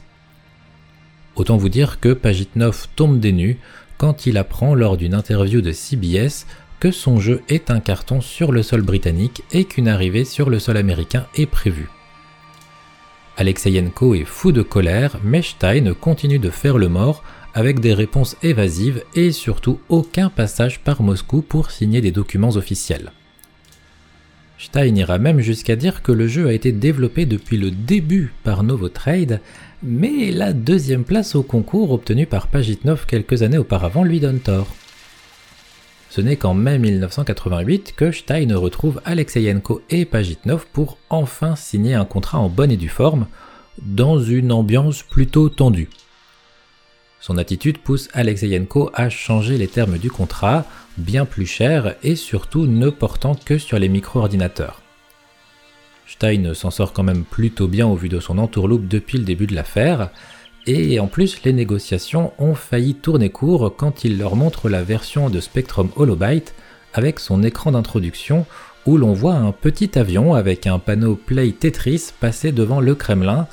Autant 1.37 1.57
vous 1.57 1.69
dire 1.69 2.01
que 2.01 2.13
Pagitnov 2.13 2.89
tombe 2.97 3.21
des 3.21 3.33
nues 3.33 3.59
quand 3.99 4.27
il 4.27 4.39
apprend 4.39 4.75
lors 4.75 4.97
d'une 4.97 5.15
interview 5.15 5.61
de 5.61 5.73
CBS 5.73 6.47
que 6.81 6.91
son 6.91 7.19
jeu 7.19 7.43
est 7.49 7.71
un 7.71 7.81
carton 7.81 8.21
sur 8.21 8.53
le 8.53 8.63
sol 8.63 8.83
britannique 8.83 9.43
et 9.53 9.65
qu'une 9.65 9.89
arrivée 9.89 10.25
sur 10.25 10.51
le 10.51 10.59
sol 10.59 10.77
américain 10.77 11.27
est 11.35 11.47
prévue. 11.47 11.89
Alexeyenko 13.37 14.15
est 14.15 14.25
fou 14.25 14.53
de 14.53 14.63
colère, 14.63 15.19
mais 15.25 15.43
Stein 15.43 15.93
continue 15.95 16.39
de 16.39 16.51
faire 16.51 16.79
le 16.79 16.89
mort 16.89 17.25
avec 17.53 17.81
des 17.81 17.95
réponses 17.95 18.37
évasives 18.43 19.03
et 19.15 19.33
surtout 19.33 19.81
aucun 19.89 20.29
passage 20.29 20.81
par 20.81 21.03
Moscou 21.03 21.43
pour 21.43 21.71
signer 21.71 22.01
des 22.01 22.11
documents 22.13 22.57
officiels. 22.57 23.13
Stein 24.59 24.95
ira 24.95 25.19
même 25.19 25.41
jusqu'à 25.41 25.77
dire 25.77 26.03
que 26.03 26.13
le 26.13 26.29
jeu 26.29 26.47
a 26.47 26.53
été 26.53 26.73
développé 26.73 27.27
depuis 27.27 27.59
le 27.59 27.71
début 27.71 28.33
par 28.45 28.63
Novotrade, 28.63 29.41
mais 29.83 30.31
la 30.31 30.53
deuxième 30.53 31.05
place 31.05 31.35
au 31.35 31.43
concours 31.43 31.91
obtenue 31.91 32.27
par 32.27 32.47
Pagitnov 32.47 33.05
quelques 33.07 33.43
années 33.43 33.59
auparavant 33.59 34.05
lui 34.05 34.21
donne 34.21 34.39
tort. 34.39 34.69
Ce 36.15 36.21
n'est 36.21 36.37
qu'en 36.37 36.55
mai 36.55 36.79
1988 36.79 37.95
que 37.97 38.13
Stein 38.13 38.57
retrouve 38.57 39.01
Alexeyenko 39.05 39.83
et 39.91 40.05
Pajitnov 40.05 40.65
pour 40.73 40.97
enfin 41.11 41.57
signer 41.57 41.95
un 41.95 42.05
contrat 42.05 42.39
en 42.39 42.49
bonne 42.49 42.71
et 42.71 42.77
due 42.77 42.89
forme, 42.89 43.27
dans 43.83 44.21
une 44.21 44.53
ambiance 44.53 45.03
plutôt 45.03 45.49
tendue. 45.49 45.91
Son 47.19 47.37
attitude 47.37 47.79
pousse 47.79 48.11
Alexeyenko 48.13 48.93
à 48.95 49.09
changer 49.09 49.59
les 49.59 49.67
termes 49.67 49.99
du 49.99 50.09
contrat, 50.09 50.65
bien 50.99 51.25
plus 51.25 51.47
cher 51.47 51.97
et 52.05 52.15
surtout 52.15 52.67
ne 52.67 52.91
portant 52.91 53.35
que 53.35 53.59
sur 53.59 53.81
les 53.81 53.89
micro-ordinateurs. 53.89 54.83
Stein 56.07 56.55
s'en 56.55 56.71
sort 56.71 56.93
quand 56.93 57.03
même 57.03 57.25
plutôt 57.25 57.67
bien 57.67 57.89
au 57.89 57.97
vu 57.97 58.09
de 58.09 58.21
son 58.21 58.39
entourloupe 58.39 58.87
depuis 58.87 59.19
le 59.19 59.25
début 59.25 59.49
de 59.49 59.57
l'affaire, 59.57 60.11
et 60.67 60.99
en 61.01 61.07
plus 61.07 61.43
les 61.45 61.53
négociations 61.53 62.33
ont 62.39 62.55
failli 62.55 62.95
tourner 62.95 63.31
court 63.31 63.75
quand 63.77 64.05
il 64.05 64.19
leur 64.19 64.37
montre 64.37 64.69
la 64.69 64.83
version 64.83 65.31
de 65.31 65.41
Spectrum 65.41 65.91
Holobyte 65.97 66.55
avec 66.93 67.19
son 67.21 67.43
écran 67.43 67.73
d'introduction 67.73 68.47
où 68.87 68.97
l'on 68.97 69.13
voit 69.13 69.35
un 69.35 69.53
petit 69.53 69.99
avion 69.99 70.35
avec 70.35 70.67
un 70.67 70.79
panneau 70.79 71.17
Play 71.17 71.53
Tetris 71.53 72.13
passer 72.21 72.53
devant 72.53 72.81
le 72.81 72.95
Kremlin, 72.95 73.47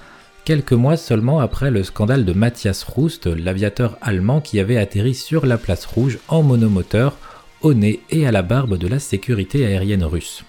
quelques 0.45 0.73
mois 0.73 0.97
seulement 0.97 1.39
après 1.39 1.71
le 1.71 1.83
scandale 1.83 2.25
de 2.25 2.33
Matthias 2.33 2.83
Rust, 2.83 3.27
l'aviateur 3.27 3.97
allemand 4.01 4.41
qui 4.41 4.59
avait 4.59 4.77
atterri 4.77 5.15
sur 5.15 5.45
la 5.45 5.57
place 5.57 5.85
rouge 5.85 6.19
en 6.27 6.43
monomoteur, 6.43 7.17
au 7.61 7.73
nez 7.73 8.01
et 8.09 8.27
à 8.27 8.31
la 8.31 8.41
barbe 8.41 8.77
de 8.77 8.87
la 8.87 8.99
sécurité 8.99 9.65
aérienne 9.65 10.03
russe. 10.03 10.43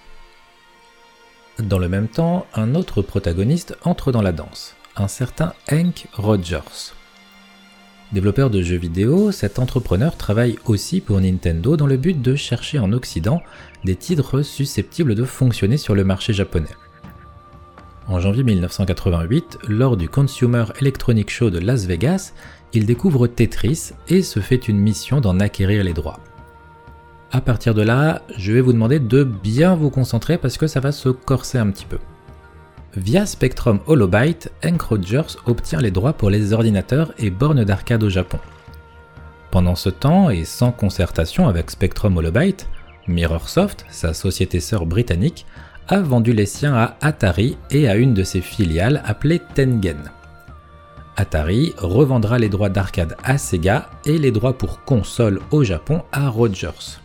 Dans 1.58 1.78
le 1.78 1.88
même 1.88 2.08
temps, 2.08 2.46
un 2.54 2.74
autre 2.74 3.02
protagoniste 3.02 3.76
entre 3.84 4.10
dans 4.10 4.22
la 4.22 4.32
danse, 4.32 4.74
un 4.96 5.08
certain 5.08 5.52
Hank 5.70 6.06
Rogers. 6.12 6.94
Développeur 8.12 8.50
de 8.50 8.60
jeux 8.60 8.76
vidéo, 8.76 9.32
cet 9.32 9.58
entrepreneur 9.58 10.16
travaille 10.16 10.58
aussi 10.66 11.00
pour 11.00 11.20
Nintendo 11.20 11.76
dans 11.76 11.86
le 11.86 11.96
but 11.96 12.20
de 12.20 12.36
chercher 12.36 12.78
en 12.78 12.92
Occident 12.92 13.42
des 13.84 13.96
titres 13.96 14.42
susceptibles 14.42 15.14
de 15.14 15.24
fonctionner 15.24 15.78
sur 15.78 15.94
le 15.94 16.04
marché 16.04 16.34
japonais. 16.34 16.68
En 18.08 18.20
janvier 18.20 18.42
1988, 18.42 19.60
lors 19.68 19.96
du 19.96 20.08
Consumer 20.08 20.64
Electronic 20.80 21.30
Show 21.30 21.48
de 21.48 21.58
Las 21.58 21.86
Vegas, 21.86 22.34
il 22.74 22.84
découvre 22.84 23.26
Tetris 23.26 23.92
et 24.08 24.22
se 24.22 24.40
fait 24.40 24.68
une 24.68 24.78
mission 24.78 25.20
d'en 25.20 25.40
acquérir 25.40 25.82
les 25.82 25.94
droits. 25.94 26.20
À 27.30 27.40
partir 27.40 27.72
de 27.72 27.80
là, 27.80 28.20
je 28.36 28.52
vais 28.52 28.60
vous 28.60 28.74
demander 28.74 28.98
de 28.98 29.24
bien 29.24 29.74
vous 29.74 29.88
concentrer 29.88 30.36
parce 30.36 30.58
que 30.58 30.66
ça 30.66 30.80
va 30.80 30.92
se 30.92 31.08
corser 31.08 31.56
un 31.56 31.70
petit 31.70 31.86
peu. 31.86 31.98
Via 32.96 33.24
Spectrum 33.24 33.80
Holobyte, 33.86 34.52
Hank 34.62 34.82
Rogers 34.82 35.38
obtient 35.46 35.80
les 35.80 35.90
droits 35.90 36.12
pour 36.12 36.28
les 36.28 36.52
ordinateurs 36.52 37.12
et 37.18 37.30
bornes 37.30 37.64
d'arcade 37.64 38.02
au 38.02 38.10
Japon. 38.10 38.38
Pendant 39.50 39.76
ce 39.76 39.88
temps, 39.88 40.28
et 40.28 40.44
sans 40.44 40.72
concertation 40.72 41.48
avec 41.48 41.70
Spectrum 41.70 42.16
Holobyte, 42.18 42.68
Mirrorsoft, 43.08 43.86
sa 43.88 44.12
société 44.12 44.60
sœur 44.60 44.84
britannique, 44.84 45.46
a 45.88 46.00
vendu 46.00 46.34
les 46.34 46.44
siens 46.44 46.74
à 46.74 46.96
Atari 47.00 47.56
et 47.70 47.88
à 47.88 47.96
une 47.96 48.12
de 48.12 48.24
ses 48.24 48.42
filiales 48.42 49.02
appelée 49.06 49.40
Tengen. 49.54 50.10
Atari 51.16 51.72
revendra 51.78 52.38
les 52.38 52.50
droits 52.50 52.68
d'arcade 52.68 53.16
à 53.24 53.38
Sega 53.38 53.88
et 54.04 54.18
les 54.18 54.30
droits 54.32 54.58
pour 54.58 54.84
console 54.84 55.40
au 55.50 55.64
Japon 55.64 56.02
à 56.12 56.28
Rogers. 56.28 57.01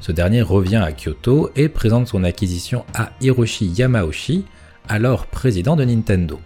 Ce 0.00 0.12
dernier 0.12 0.40
revient 0.40 0.76
à 0.76 0.92
Kyoto 0.92 1.50
et 1.56 1.68
présente 1.68 2.08
son 2.08 2.24
acquisition 2.24 2.84
à 2.94 3.10
Hiroshi 3.20 3.66
Yamauchi, 3.66 4.44
alors 4.88 5.26
président 5.26 5.76
de 5.76 5.84
Nintendo. 5.84 6.40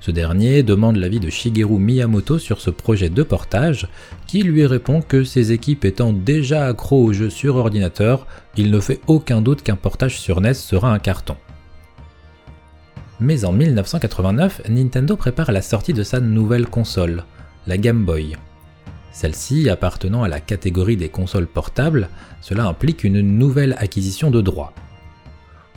Ce 0.00 0.12
dernier 0.12 0.62
demande 0.62 0.96
l'avis 0.96 1.18
de 1.18 1.28
Shigeru 1.28 1.78
Miyamoto 1.78 2.38
sur 2.38 2.60
ce 2.60 2.70
projet 2.70 3.08
de 3.08 3.22
portage, 3.24 3.88
qui 4.28 4.44
lui 4.44 4.64
répond 4.64 5.02
que 5.02 5.24
ses 5.24 5.50
équipes 5.50 5.84
étant 5.84 6.12
déjà 6.12 6.66
accros 6.66 7.02
aux 7.02 7.12
jeux 7.12 7.30
sur 7.30 7.56
ordinateur, 7.56 8.26
il 8.56 8.70
ne 8.70 8.78
fait 8.78 9.00
aucun 9.08 9.42
doute 9.42 9.62
qu'un 9.62 9.76
portage 9.76 10.18
sur 10.20 10.40
NES 10.40 10.54
sera 10.54 10.92
un 10.92 11.00
carton. 11.00 11.36
Mais 13.18 13.44
en 13.44 13.52
1989, 13.52 14.62
Nintendo 14.68 15.16
prépare 15.16 15.50
la 15.50 15.62
sortie 15.62 15.92
de 15.92 16.04
sa 16.04 16.20
nouvelle 16.20 16.66
console, 16.66 17.24
la 17.66 17.76
Game 17.76 18.04
Boy. 18.04 18.36
Celle-ci 19.12 19.68
appartenant 19.68 20.22
à 20.22 20.28
la 20.28 20.40
catégorie 20.40 20.96
des 20.96 21.08
consoles 21.08 21.46
portables, 21.46 22.08
cela 22.40 22.66
implique 22.66 23.04
une 23.04 23.20
nouvelle 23.20 23.74
acquisition 23.78 24.30
de 24.30 24.40
droits. 24.40 24.72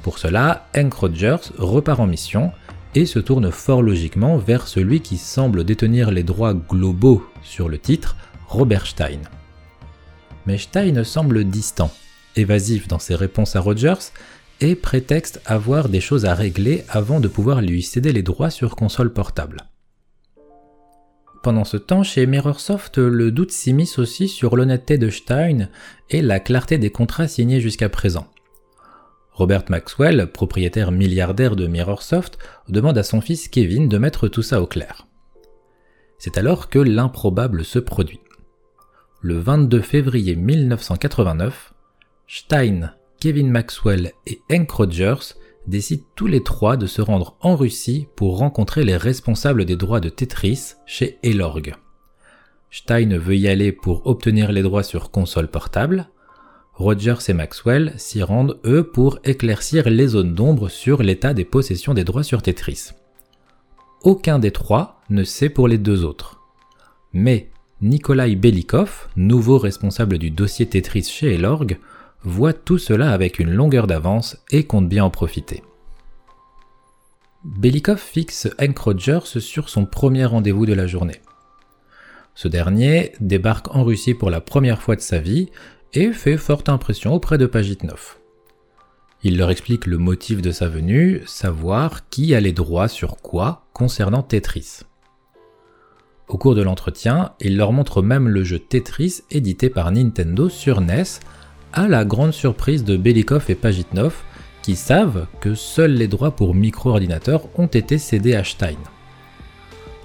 Pour 0.04 0.17
cela, 0.20 0.67
Hank 0.76 0.94
Rogers 0.94 1.52
repart 1.58 2.00
en 2.00 2.08
mission 2.08 2.52
et 2.96 3.06
se 3.06 3.20
tourne 3.20 3.52
fort 3.52 3.82
logiquement 3.82 4.38
vers 4.38 4.67
celui 4.67 5.02
qui 5.02 5.17
semble 5.17 5.63
détenir 5.63 6.12
les 6.12 6.24
droits 6.24 6.54
globaux 6.54 7.26
sur 7.41 7.70
le 7.70 7.78
titre, 7.78 8.15
Robert 8.48 8.86
Stein. 8.86 9.22
Mais 10.46 10.58
Stein 10.58 11.04
semble 11.04 11.46
distant, 11.46 11.91
évasif 12.36 12.88
dans 12.88 13.00
ses 13.00 13.15
réponses 13.15 13.56
à 13.56 13.62
Rogers 13.62 14.12
et 14.60 14.76
prétexte 14.76 15.41
avoir 15.46 15.89
des 15.89 16.02
choses 16.02 16.26
à 16.26 16.36
régler 16.36 16.84
avant 16.89 17.20
de 17.20 17.28
pouvoir 17.28 17.62
lui 17.62 17.82
céder 17.82 18.12
les 18.12 18.24
droits 18.24 18.50
sur 18.50 18.76
console 18.76 19.13
portable. 19.13 19.63
Pendant 21.42 21.64
ce 21.64 21.78
temps, 21.78 22.04
chez 22.04 22.28
Mirrorsoft, 22.28 23.00
le 23.00 23.32
doute 23.32 23.52
s'immisce 23.52 23.98
aussi 23.98 24.28
sur 24.28 24.56
l'honnêteté 24.56 25.00
de 25.00 25.10
Stein 25.10 25.70
et 26.12 26.22
la 26.22 26.40
clarté 26.40 26.78
des 26.78 26.92
contrats 26.92 27.28
signés 27.28 27.60
jusqu'à 27.60 27.90
présent. 27.90 28.28
Robert 29.32 29.64
Maxwell, 29.70 30.32
propriétaire 30.32 30.92
milliardaire 30.92 31.56
de 31.56 31.66
Mirrorsoft, 31.66 32.38
demande 32.70 33.00
à 33.00 33.04
son 33.04 33.22
fils 33.22 33.48
Kevin 33.48 33.90
de 33.90 33.98
mettre 33.98 34.28
tout 34.28 34.44
ça 34.44 34.62
au 34.62 34.68
clair. 34.68 35.08
C'est 36.20 36.38
alors 36.38 36.70
que 36.70 36.78
l'improbable 36.78 37.66
se 37.66 37.80
produit. 37.80 38.20
Le 39.22 39.40
22 39.40 39.82
février 39.82 40.36
1989, 40.36 41.74
Stein, 42.28 42.94
Kevin 43.20 43.50
Maxwell 43.50 44.12
et 44.28 44.42
Hank 44.52 44.70
Rogers 44.70 45.34
décident 45.67 46.04
tous 46.15 46.28
les 46.28 46.43
trois 46.43 46.78
de 46.78 46.88
se 46.88 47.02
rendre 47.02 47.36
en 47.41 47.56
Russie 47.56 48.08
pour 48.15 48.38
rencontrer 48.38 48.84
les 48.84 48.97
responsables 48.97 49.65
des 49.65 49.76
droits 49.76 50.00
de 50.00 50.10
Tetris 50.10 50.74
chez 50.86 51.19
Elorg. 51.24 51.76
Stein 52.69 53.17
veut 53.17 53.36
y 53.36 53.47
aller 53.47 53.71
pour 53.71 54.08
obtenir 54.08 54.52
les 54.52 54.63
droits 54.63 54.84
sur 54.84 55.12
console 55.12 55.50
portable. 55.50 56.10
Rogers 56.74 57.30
et 57.30 57.34
Maxwell 57.34 57.93
s'y 57.97 58.24
rendent 58.24 58.60
eux 58.65 58.84
pour 58.84 59.19
éclaircir 59.24 59.89
les 59.89 60.08
zones 60.08 60.34
d'ombre 60.34 60.69
sur 60.69 61.04
l'état 61.04 61.34
des 61.34 61.45
possessions 61.45 61.93
des 61.93 62.06
droits 62.06 62.24
sur 62.24 62.41
Tetris. 62.41 62.91
Aucun 64.04 64.39
des 64.39 64.52
trois 64.52 65.02
ne 65.10 65.24
sait 65.24 65.50
pour 65.50 65.67
les 65.67 65.78
deux 65.78 66.06
autres. 66.06 66.39
Mais 67.13 67.52
Nikolai 67.82 68.36
Belikov, 68.36 69.10
nouveau 69.15 69.58
responsable 69.58 70.17
du 70.17 70.32
dossier 70.32 70.65
Tetris 70.67 71.04
chez 71.04 71.34
Elorg, 71.34 71.78
voit 72.24 72.54
tout 72.54 72.78
cela 72.78 73.12
avec 73.12 73.40
une 73.40 73.52
longueur 73.52 73.88
d'avance 73.88 74.38
et 74.52 74.66
compte 74.66 74.88
bien 74.88 75.04
en 75.04 75.10
profiter. 75.10 75.64
Belikov 77.44 77.98
fixe 77.98 78.48
Hank 78.60 78.78
Rogers 78.78 79.40
sur 79.40 79.70
son 79.70 79.86
premier 79.86 80.26
rendez-vous 80.26 80.66
de 80.66 80.74
la 80.74 80.86
journée. 80.86 81.22
Ce 82.36 82.48
dernier 82.48 83.14
débarque 83.20 83.76
en 83.76 83.84
Russie 83.84 84.14
pour 84.14 84.30
la 84.30 84.42
première 84.42 84.82
fois 84.82 84.96
de 84.96 85.02
sa 85.02 85.20
vie 85.20 85.50
et 85.94 86.12
fait 86.12 86.38
forte 86.38 86.70
impression 86.70 87.14
auprès 87.14 87.38
de 87.38 87.46
Pajitnov. 87.46 88.18
Il 89.24 89.38
leur 89.38 89.52
explique 89.52 89.86
le 89.86 89.98
motif 89.98 90.42
de 90.42 90.52
sa 90.52 90.68
venue, 90.68 91.22
savoir 91.26 92.10
qui 92.10 92.34
a 92.34 92.40
les 92.40 92.54
droits 92.54 92.88
sur 92.88 93.18
quoi 93.18 93.66
concernant 93.74 94.24
Tetris. 94.24 94.80
Au 96.28 96.38
cours 96.38 96.56
de 96.56 96.62
l'entretien, 96.62 97.34
il 97.40 97.58
leur 97.58 97.74
montre 97.74 98.02
même 98.02 98.30
le 98.30 98.44
jeu 98.44 98.58
Tetris 98.58 99.22
édité 99.30 99.70
par 99.70 99.92
Nintendo 99.92 100.48
sur 100.48 100.80
NES 100.80 101.04
à 101.74 101.88
la 101.88 102.06
grande 102.06 102.34
surprise 102.34 102.84
de 102.84 102.98
Belikov 102.98 103.46
et 103.50 103.56
Pajitnov, 103.56 104.16
qui 104.62 104.76
savent 104.76 105.26
que 105.40 105.56
seuls 105.56 105.94
les 105.94 106.08
droits 106.08 106.36
pour 106.36 106.54
micro-ordinateurs 106.54 107.44
ont 107.56 107.68
été 107.68 107.98
cédés 107.98 108.36
à 108.36 108.44
Stein. 108.44 108.78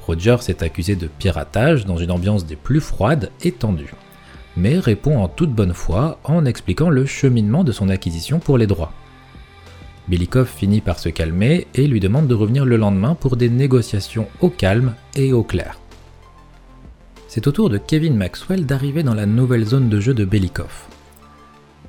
Rogers 0.06 0.48
est 0.48 0.62
accusé 0.62 0.94
de 0.96 1.08
piratage 1.08 1.84
dans 1.84 1.96
une 1.96 2.10
ambiance 2.10 2.46
des 2.46 2.56
plus 2.56 2.80
froides 2.80 3.30
et 3.42 3.52
tendues, 3.52 3.92
mais 4.56 4.78
répond 4.78 5.18
en 5.18 5.28
toute 5.28 5.52
bonne 5.52 5.74
foi 5.74 6.18
en 6.24 6.44
expliquant 6.44 6.90
le 6.90 7.06
cheminement 7.06 7.64
de 7.64 7.72
son 7.72 7.88
acquisition 7.88 8.38
pour 8.38 8.56
les 8.56 8.66
droits. 8.66 8.92
Belikov 10.08 10.46
finit 10.46 10.80
par 10.80 11.00
se 11.00 11.08
calmer 11.08 11.66
et 11.74 11.88
lui 11.88 11.98
demande 11.98 12.28
de 12.28 12.34
revenir 12.34 12.64
le 12.64 12.76
lendemain 12.76 13.16
pour 13.16 13.36
des 13.36 13.50
négociations 13.50 14.28
au 14.40 14.50
calme 14.50 14.94
et 15.16 15.32
au 15.32 15.42
clair. 15.42 15.80
C'est 17.26 17.48
au 17.48 17.52
tour 17.52 17.68
de 17.68 17.76
Kevin 17.76 18.16
Maxwell 18.16 18.64
d'arriver 18.64 19.02
dans 19.02 19.14
la 19.14 19.26
nouvelle 19.26 19.66
zone 19.66 19.88
de 19.88 19.98
jeu 19.98 20.14
de 20.14 20.24
Belikov. 20.24 20.86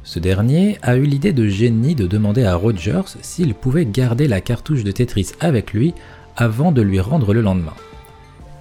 Ce 0.08 0.20
dernier 0.20 0.78
a 0.84 0.96
eu 0.96 1.04
l'idée 1.04 1.34
de 1.34 1.50
génie 1.50 1.93
de 1.93 2.08
demander 2.08 2.46
à 2.46 2.56
Rogers 2.56 3.17
s'il 3.22 3.54
pouvait 3.54 3.86
garder 3.86 4.30
la 4.30 4.39
cartouche 4.39 4.86
de 4.86 4.91
Tetris 4.93 5.32
avec 5.41 5.74
lui 5.74 5.93
avant 6.38 6.72
de 6.72 6.82
lui 6.82 7.02
rendre 7.02 7.34
le 7.34 7.41
lendemain. 7.41 7.74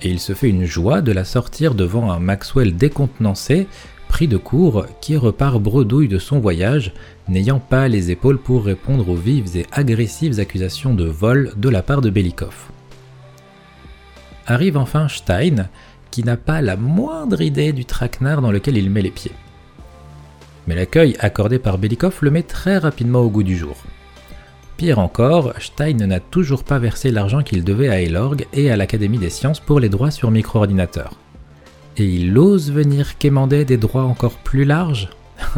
Et 0.02 0.11
il 0.11 0.18
se 0.18 0.32
fait 0.32 0.48
une 0.48 0.64
joie 0.64 1.02
de 1.02 1.12
la 1.12 1.24
sortir 1.24 1.76
devant 1.76 2.11
un 2.11 2.18
Maxwell 2.18 2.74
décontenancé, 2.74 3.68
pris 4.09 4.26
de 4.26 4.37
court, 4.37 4.87
qui 5.00 5.16
repart 5.16 5.62
bredouille 5.62 6.09
de 6.09 6.18
son 6.18 6.40
voyage, 6.40 6.92
n'ayant 7.28 7.61
pas 7.61 7.87
les 7.87 8.11
épaules 8.11 8.38
pour 8.38 8.64
répondre 8.64 9.09
aux 9.09 9.14
vives 9.14 9.56
et 9.56 9.66
agressives 9.70 10.40
accusations 10.40 10.94
de 10.94 11.04
vol 11.04 11.52
de 11.56 11.68
la 11.68 11.85
part 11.85 12.00
de 12.00 12.11
Belikov. 12.11 12.56
Arrive 14.48 14.78
enfin 14.78 15.06
Stein, 15.06 15.68
qui 16.11 16.24
n'a 16.24 16.37
pas 16.37 16.61
la 16.61 16.74
moindre 16.74 17.40
idée 17.40 17.72
du 17.72 17.85
traquenard 17.85 18.42
dans 18.42 18.50
lequel 18.50 18.76
il 18.76 18.90
met 18.90 19.02
les 19.02 19.12
pieds. 19.12 19.30
Mais 20.66 20.74
l'accueil 20.74 21.16
accordé 21.20 21.59
par 21.59 21.79
Belikov 21.79 22.18
le 22.22 22.31
met 22.31 22.42
très 22.42 22.79
rapidement 22.79 23.20
au 23.20 23.31
goût 23.31 23.42
du 23.42 23.57
jour. 23.57 23.76
Pire 24.76 24.98
encore, 24.98 25.55
Stein 25.59 25.94
n'a 25.94 26.20
toujours 26.20 26.62
pas 26.62 26.79
versé 26.79 27.11
l'argent 27.11 27.42
qu'il 27.42 27.64
devait 27.64 27.88
à 27.88 28.00
Elorg 28.00 28.46
et 28.52 28.70
à 28.70 28.76
l'Académie 28.76 29.18
des 29.18 29.31
sciences 29.31 29.61
pour 29.61 29.81
les 29.81 29.88
droits 29.88 30.11
sur 30.11 30.31
micro-ordinateurs. 30.31 31.14
Et 31.96 32.05
il 32.05 32.37
ose 32.37 32.70
venir 32.70 33.16
quémander 33.16 33.64
des 33.64 33.79
droits 33.79 34.05
encore 34.05 34.35
plus 34.35 34.66
larges? 34.66 35.09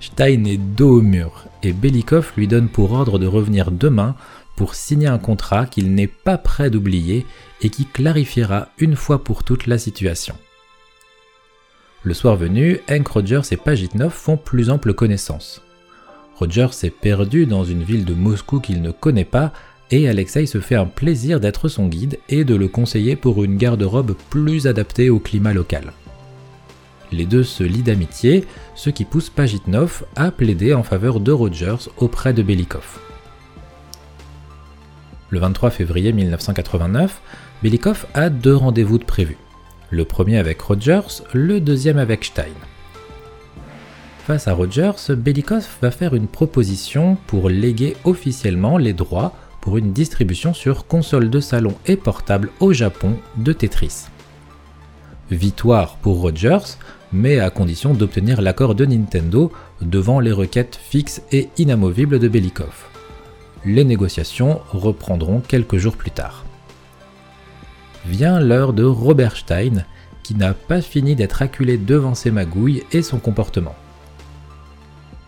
Stein 0.00 0.44
est 0.44 0.58
dos 0.58 0.98
au 0.98 1.02
mur, 1.02 1.46
et 1.64 1.72
Belikov 1.72 2.32
lui 2.36 2.46
donne 2.46 2.68
pour 2.68 2.92
ordre 2.92 3.18
de 3.18 3.26
revenir 3.26 3.72
demain 3.72 4.14
pour 4.54 4.74
signer 4.76 5.08
un 5.08 5.18
contrat 5.18 5.66
qu'il 5.66 5.94
n'est 5.94 6.06
pas 6.06 6.38
prêt 6.38 6.70
d'oublier 6.70 7.26
et 7.60 7.70
qui 7.70 7.86
clarifiera 7.86 8.68
une 8.78 8.94
fois 8.94 9.24
pour 9.24 9.42
toutes 9.42 9.66
la 9.66 9.78
situation. 9.78 10.36
Le 12.04 12.12
soir 12.12 12.36
venu, 12.36 12.80
Hank 12.90 13.08
Rogers 13.08 13.50
et 13.50 13.56
Pagitnov 13.56 14.12
font 14.12 14.36
plus 14.36 14.68
ample 14.68 14.92
connaissance. 14.92 15.62
Roger 16.36 16.68
s'est 16.72 16.90
perdu 16.90 17.46
dans 17.46 17.64
une 17.64 17.82
ville 17.82 18.04
de 18.04 18.12
Moscou 18.12 18.60
qu'il 18.60 18.82
ne 18.82 18.90
connaît 18.90 19.24
pas 19.24 19.54
et 19.90 20.06
Alexei 20.06 20.44
se 20.44 20.60
fait 20.60 20.74
un 20.74 20.84
plaisir 20.84 21.40
d'être 21.40 21.68
son 21.68 21.86
guide 21.86 22.18
et 22.28 22.44
de 22.44 22.54
le 22.54 22.68
conseiller 22.68 23.16
pour 23.16 23.42
une 23.42 23.56
garde-robe 23.56 24.14
plus 24.28 24.66
adaptée 24.66 25.08
au 25.08 25.18
climat 25.18 25.54
local. 25.54 25.94
Les 27.10 27.24
deux 27.24 27.42
se 27.42 27.64
lient 27.64 27.82
d'amitié, 27.82 28.44
ce 28.74 28.90
qui 28.90 29.06
pousse 29.06 29.30
Pagitnov 29.30 30.04
à 30.14 30.30
plaider 30.30 30.74
en 30.74 30.82
faveur 30.82 31.20
de 31.20 31.32
Rogers 31.32 31.88
auprès 31.96 32.34
de 32.34 32.42
Belikov. 32.42 32.98
Le 35.30 35.38
23 35.38 35.70
février 35.70 36.12
1989, 36.12 37.22
Belikov 37.62 38.04
a 38.12 38.28
deux 38.28 38.56
rendez-vous 38.56 38.98
de 38.98 39.04
prévus. 39.04 39.38
Le 39.94 40.04
premier 40.04 40.38
avec 40.38 40.60
Rogers, 40.60 41.22
le 41.34 41.60
deuxième 41.60 41.98
avec 41.98 42.24
Stein. 42.24 42.56
Face 44.26 44.48
à 44.48 44.52
Rogers, 44.52 45.14
Belikov 45.16 45.64
va 45.80 45.92
faire 45.92 46.16
une 46.16 46.26
proposition 46.26 47.16
pour 47.28 47.48
léguer 47.48 47.96
officiellement 48.02 48.76
les 48.76 48.92
droits 48.92 49.34
pour 49.60 49.78
une 49.78 49.92
distribution 49.92 50.52
sur 50.52 50.88
console 50.88 51.30
de 51.30 51.38
salon 51.38 51.74
et 51.86 51.94
portable 51.94 52.50
au 52.58 52.72
Japon 52.72 53.16
de 53.36 53.52
Tetris. 53.52 54.06
Victoire 55.30 55.94
pour 55.98 56.20
Rogers, 56.20 56.76
mais 57.12 57.38
à 57.38 57.50
condition 57.50 57.94
d'obtenir 57.94 58.42
l'accord 58.42 58.74
de 58.74 58.86
Nintendo 58.86 59.52
devant 59.80 60.18
les 60.18 60.32
requêtes 60.32 60.76
fixes 60.82 61.22
et 61.30 61.50
inamovibles 61.56 62.18
de 62.18 62.26
Belikov. 62.26 62.86
Les 63.64 63.84
négociations 63.84 64.60
reprendront 64.72 65.38
quelques 65.38 65.76
jours 65.76 65.96
plus 65.96 66.10
tard. 66.10 66.44
Vient 68.06 68.40
l'heure 68.40 68.72
de 68.72 68.84
Robert 68.84 69.36
Stein, 69.36 69.84
qui 70.22 70.34
n'a 70.34 70.54
pas 70.54 70.80
fini 70.80 71.14
d'être 71.14 71.42
acculé 71.42 71.78
devant 71.78 72.14
ses 72.14 72.30
magouilles 72.30 72.82
et 72.92 73.02
son 73.02 73.18
comportement. 73.18 73.74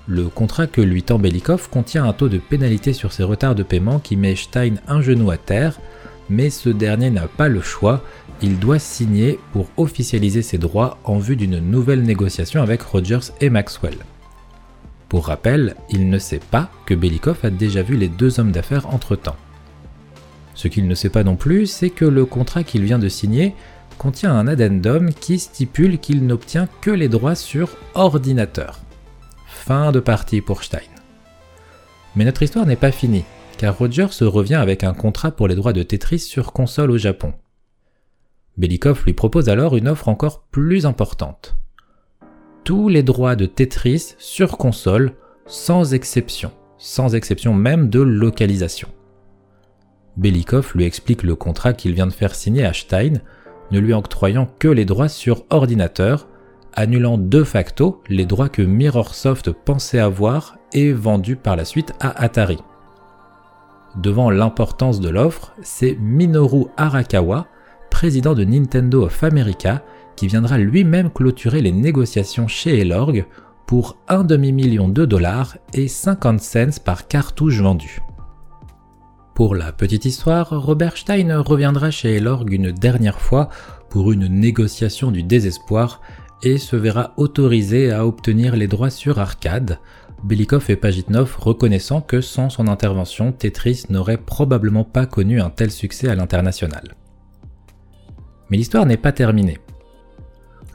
Le 0.08 0.28
contrat 0.28 0.66
que 0.66 0.80
lui 0.80 1.02
tend 1.02 1.18
Belikov 1.18 1.68
contient 1.68 2.04
un 2.04 2.12
taux 2.12 2.28
de 2.28 2.38
pénalité 2.38 2.92
sur 2.92 3.12
ses 3.12 3.24
retards 3.24 3.54
de 3.56 3.62
paiement 3.62 3.98
qui 3.98 4.16
met 4.16 4.36
Stein 4.36 4.74
un 4.86 5.00
genou 5.00 5.30
à 5.30 5.36
terre, 5.36 5.80
mais 6.30 6.50
ce 6.50 6.68
dernier 6.68 7.10
n'a 7.10 7.26
pas 7.26 7.48
le 7.48 7.60
choix, 7.60 8.02
il 8.42 8.58
doit 8.58 8.78
signer 8.78 9.40
pour 9.52 9.68
officialiser 9.76 10.42
ses 10.42 10.58
droits 10.58 10.98
en 11.04 11.18
vue 11.18 11.36
d'une 11.36 11.58
nouvelle 11.58 12.02
négociation 12.02 12.62
avec 12.62 12.82
Rogers 12.82 13.32
et 13.40 13.50
Maxwell. 13.50 13.96
Pour 15.08 15.26
rappel, 15.26 15.76
il 15.88 16.08
ne 16.10 16.18
sait 16.18 16.40
pas 16.50 16.70
que 16.84 16.94
Belikov 16.94 17.38
a 17.42 17.50
déjà 17.50 17.82
vu 17.82 17.96
les 17.96 18.08
deux 18.08 18.38
hommes 18.38 18.52
d'affaires 18.52 18.92
entre-temps. 18.92 19.36
Ce 20.56 20.68
qu'il 20.68 20.88
ne 20.88 20.94
sait 20.94 21.10
pas 21.10 21.22
non 21.22 21.36
plus, 21.36 21.66
c'est 21.66 21.90
que 21.90 22.06
le 22.06 22.24
contrat 22.24 22.64
qu'il 22.64 22.82
vient 22.82 22.98
de 22.98 23.10
signer 23.10 23.54
contient 23.98 24.34
un 24.34 24.48
addendum 24.48 25.12
qui 25.12 25.38
stipule 25.38 25.98
qu'il 25.98 26.26
n'obtient 26.26 26.66
que 26.80 26.90
les 26.90 27.08
droits 27.08 27.34
sur 27.34 27.76
ordinateur. 27.94 28.80
Fin 29.46 29.92
de 29.92 30.00
partie 30.00 30.40
pour 30.40 30.64
Stein. 30.64 30.78
Mais 32.14 32.24
notre 32.24 32.42
histoire 32.42 32.64
n'est 32.64 32.74
pas 32.74 32.90
finie, 32.90 33.24
car 33.58 33.76
Roger 33.76 34.08
se 34.10 34.24
revient 34.24 34.54
avec 34.54 34.82
un 34.82 34.94
contrat 34.94 35.30
pour 35.30 35.46
les 35.46 35.54
droits 35.54 35.74
de 35.74 35.82
Tetris 35.82 36.20
sur 36.20 36.52
console 36.52 36.90
au 36.90 36.98
Japon. 36.98 37.34
Belikov 38.56 39.04
lui 39.04 39.12
propose 39.12 39.50
alors 39.50 39.76
une 39.76 39.88
offre 39.88 40.08
encore 40.08 40.44
plus 40.50 40.86
importante. 40.86 41.58
Tous 42.64 42.88
les 42.88 43.02
droits 43.02 43.36
de 43.36 43.44
Tetris 43.44 44.14
sur 44.18 44.56
console, 44.56 45.12
sans 45.46 45.92
exception, 45.92 46.50
sans 46.78 47.14
exception 47.14 47.52
même 47.52 47.90
de 47.90 48.00
localisation. 48.00 48.88
Belikov 50.16 50.72
lui 50.74 50.85
explique 50.85 51.22
le 51.22 51.35
contrat 51.35 51.72
qu'il 51.72 51.92
vient 51.92 52.07
de 52.07 52.12
faire 52.12 52.35
signer 52.35 52.64
à 52.64 52.72
Stein, 52.72 53.14
ne 53.70 53.79
lui 53.79 53.92
octroyant 53.92 54.48
que 54.59 54.68
les 54.68 54.85
droits 54.85 55.09
sur 55.09 55.44
ordinateur, 55.50 56.29
annulant 56.72 57.18
de 57.18 57.42
facto 57.42 58.02
les 58.09 58.26
droits 58.26 58.48
que 58.48 58.62
Mirrorsoft 58.62 59.50
pensait 59.50 59.98
avoir 59.98 60.59
et 60.72 60.92
vendus 60.92 61.37
par 61.37 61.57
la 61.57 61.64
suite 61.64 61.92
à 62.00 62.22
Atari. 62.22 62.59
Devant 63.96 64.31
l'importance 64.31 65.00
de 65.00 65.09
l'offre, 65.09 65.55
c'est 65.62 65.96
Minoru 65.98 66.66
Arakawa, 66.76 67.46
président 67.90 68.35
de 68.35 68.44
Nintendo 68.44 69.05
of 69.05 69.24
America, 69.24 69.83
qui 70.16 70.26
viendra 70.26 70.59
lui-même 70.59 71.11
clôturer 71.11 71.62
les 71.62 71.72
négociations 71.72 72.46
chez 72.46 72.81
Elorg 72.81 73.26
pour 73.66 73.96
un 74.09 74.22
demi-million 74.22 74.88
de 74.88 75.05
dollars 75.05 75.57
et 75.72 75.88
50 75.88 76.40
cents 76.40 76.81
par 76.85 77.09
cartouche 77.09 77.61
vendue. 77.61 78.00
Pour 79.37 79.55
la 79.55 79.70
petite 79.70 80.07
histoire, 80.07 80.49
Robert 80.49 80.96
Stein 80.96 81.42
reviendra 81.42 81.90
chez 81.90 82.14
Elorg 82.14 82.51
une 82.51 82.72
dernière 82.72 83.20
fois 83.20 83.51
pour 83.90 84.11
une 84.11 84.29
négociation 84.29 85.11
du 85.11 85.22
désespoir 85.22 86.01
et 86.42 86.57
se 86.57 86.75
verra 86.75 87.12
autorisé 87.18 87.92
à 87.92 88.07
obtenir 88.07 88.57
les 88.57 88.66
droits 88.66 88.88
sur 88.88 89.18
arcade, 89.18 89.79
Belikov 90.25 90.70
et 90.70 90.77
Pagitnov 90.77 91.37
reconnaissant 91.38 92.01
que 92.01 92.22
sans 92.22 92.49
son 92.49 92.66
intervention, 92.66 93.31
Tetris 93.31 93.85
n'aurait 93.90 94.16
probablement 94.16 94.85
pas 94.85 95.05
connu 95.05 95.38
un 95.38 95.51
tel 95.51 95.70
succès 95.70 96.09
à 96.09 96.14
l'international. 96.14 96.94
Mais 98.49 98.57
l'histoire 98.57 98.87
n'est 98.87 98.96
pas 98.96 99.12
terminée. 99.12 99.59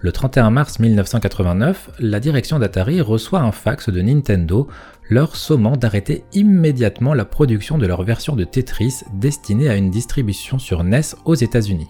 Le 0.03 0.11
31 0.11 0.49
mars 0.49 0.79
1989, 0.79 1.91
la 1.99 2.19
direction 2.19 2.57
d'Atari 2.57 3.01
reçoit 3.01 3.41
un 3.41 3.51
fax 3.51 3.89
de 3.89 4.01
Nintendo 4.01 4.67
leur 5.09 5.35
sommant 5.35 5.77
d'arrêter 5.77 6.23
immédiatement 6.33 7.13
la 7.13 7.23
production 7.23 7.77
de 7.77 7.85
leur 7.85 8.01
version 8.01 8.35
de 8.35 8.43
Tetris 8.43 9.03
destinée 9.13 9.69
à 9.69 9.75
une 9.75 9.91
distribution 9.91 10.57
sur 10.57 10.83
NES 10.83 11.01
aux 11.25 11.35
États-Unis. 11.35 11.89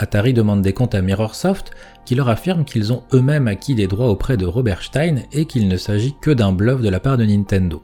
Atari 0.00 0.32
demande 0.32 0.62
des 0.62 0.72
comptes 0.72 0.96
à 0.96 1.00
Mirrorsoft, 1.00 1.70
qui 2.04 2.16
leur 2.16 2.28
affirme 2.28 2.64
qu'ils 2.64 2.92
ont 2.92 3.04
eux-mêmes 3.14 3.46
acquis 3.46 3.76
des 3.76 3.86
droits 3.86 4.08
auprès 4.08 4.36
de 4.36 4.46
Robert 4.46 4.82
Stein 4.82 5.18
et 5.30 5.44
qu'il 5.44 5.68
ne 5.68 5.76
s'agit 5.76 6.16
que 6.20 6.32
d'un 6.32 6.50
bluff 6.50 6.80
de 6.80 6.88
la 6.88 6.98
part 6.98 7.18
de 7.18 7.24
Nintendo. 7.24 7.80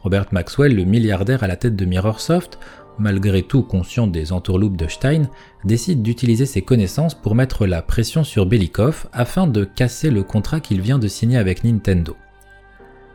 Robert 0.00 0.28
Maxwell, 0.30 0.74
le 0.74 0.84
milliardaire 0.84 1.42
à 1.42 1.48
la 1.48 1.56
tête 1.56 1.76
de 1.76 1.84
Mirrorsoft, 1.84 2.58
malgré 2.98 3.42
tout 3.42 3.62
conscient 3.62 4.06
des 4.06 4.32
entourloupes 4.32 4.76
de 4.76 4.88
Stein, 4.88 5.24
décide 5.64 6.02
d'utiliser 6.02 6.46
ses 6.46 6.62
connaissances 6.62 7.14
pour 7.14 7.34
mettre 7.34 7.66
la 7.66 7.82
pression 7.82 8.24
sur 8.24 8.46
Belikov 8.46 9.06
afin 9.12 9.46
de 9.46 9.64
casser 9.64 10.10
le 10.10 10.22
contrat 10.22 10.60
qu'il 10.60 10.80
vient 10.80 10.98
de 10.98 11.08
signer 11.08 11.38
avec 11.38 11.64
Nintendo. 11.64 12.16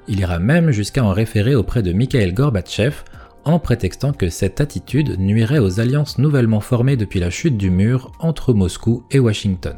Il 0.07 0.19
ira 0.19 0.39
même 0.39 0.71
jusqu'à 0.71 1.03
en 1.03 1.11
référer 1.11 1.55
auprès 1.55 1.83
de 1.83 1.93
Mikhail 1.93 2.33
Gorbatchev 2.33 3.03
en 3.43 3.59
prétextant 3.59 4.13
que 4.13 4.29
cette 4.29 4.61
attitude 4.61 5.19
nuirait 5.19 5.59
aux 5.59 5.79
alliances 5.79 6.17
nouvellement 6.17 6.59
formées 6.59 6.97
depuis 6.97 7.19
la 7.19 7.29
chute 7.29 7.57
du 7.57 7.69
mur 7.71 8.11
entre 8.19 8.53
Moscou 8.53 9.03
et 9.11 9.19
Washington. 9.19 9.77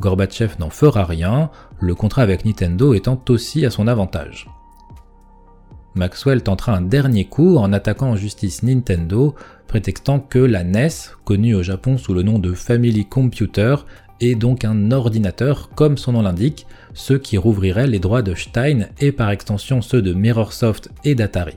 Gorbatchev 0.00 0.56
n'en 0.58 0.70
fera 0.70 1.04
rien, 1.04 1.50
le 1.80 1.94
contrat 1.94 2.22
avec 2.22 2.44
Nintendo 2.44 2.94
étant 2.94 3.22
aussi 3.28 3.64
à 3.64 3.70
son 3.70 3.86
avantage. 3.86 4.48
Maxwell 5.94 6.42
tentera 6.42 6.76
un 6.76 6.82
dernier 6.82 7.24
coup 7.24 7.56
en 7.56 7.72
attaquant 7.72 8.10
en 8.10 8.16
justice 8.16 8.62
Nintendo, 8.62 9.34
prétextant 9.66 10.20
que 10.20 10.38
la 10.38 10.64
NES, 10.64 10.88
connue 11.24 11.54
au 11.54 11.62
Japon 11.62 11.98
sous 11.98 12.14
le 12.14 12.22
nom 12.22 12.38
de 12.38 12.52
Family 12.52 13.06
Computer, 13.06 13.76
est 14.20 14.34
donc 14.34 14.64
un 14.64 14.90
ordinateur 14.90 15.70
comme 15.74 15.98
son 15.98 16.12
nom 16.12 16.22
l'indique, 16.22 16.66
ce 16.94 17.14
qui 17.14 17.38
rouvrirait 17.38 17.86
les 17.86 17.98
droits 17.98 18.22
de 18.22 18.34
Stein 18.34 18.86
et 19.00 19.12
par 19.12 19.30
extension 19.30 19.82
ceux 19.82 20.02
de 20.02 20.12
Mirrorsoft 20.12 20.90
et 21.04 21.14
d'Atari 21.14 21.56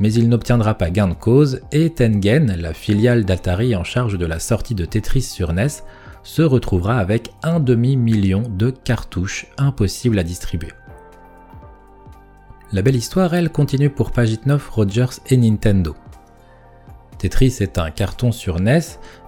mais 0.00 0.12
il 0.14 0.28
n'obtiendra 0.28 0.74
pas 0.74 0.90
gain 0.90 1.08
de 1.08 1.14
cause 1.14 1.60
et 1.70 1.90
Tengen, 1.90 2.56
la 2.58 2.72
filiale 2.72 3.24
d'Atari 3.24 3.76
en 3.76 3.84
charge 3.84 4.18
de 4.18 4.26
la 4.26 4.40
sortie 4.40 4.74
de 4.74 4.86
Tetris 4.86 5.22
sur 5.22 5.52
NES, 5.52 5.68
se 6.22 6.42
retrouvera 6.42 6.96
avec 6.98 7.30
un 7.42 7.60
demi-million 7.60 8.42
de 8.48 8.70
cartouches 8.70 9.46
impossibles 9.58 10.18
à 10.18 10.22
distribuer. 10.22 10.72
La 12.72 12.82
belle 12.82 12.94
histoire, 12.94 13.34
elle, 13.34 13.50
continue 13.50 13.90
pour 13.90 14.12
Pagitnov, 14.12 14.70
Rogers 14.70 15.18
et 15.28 15.36
Nintendo. 15.36 15.96
Tetris 17.18 17.56
est 17.58 17.78
un 17.78 17.90
carton 17.90 18.30
sur 18.30 18.60
NES 18.60 18.80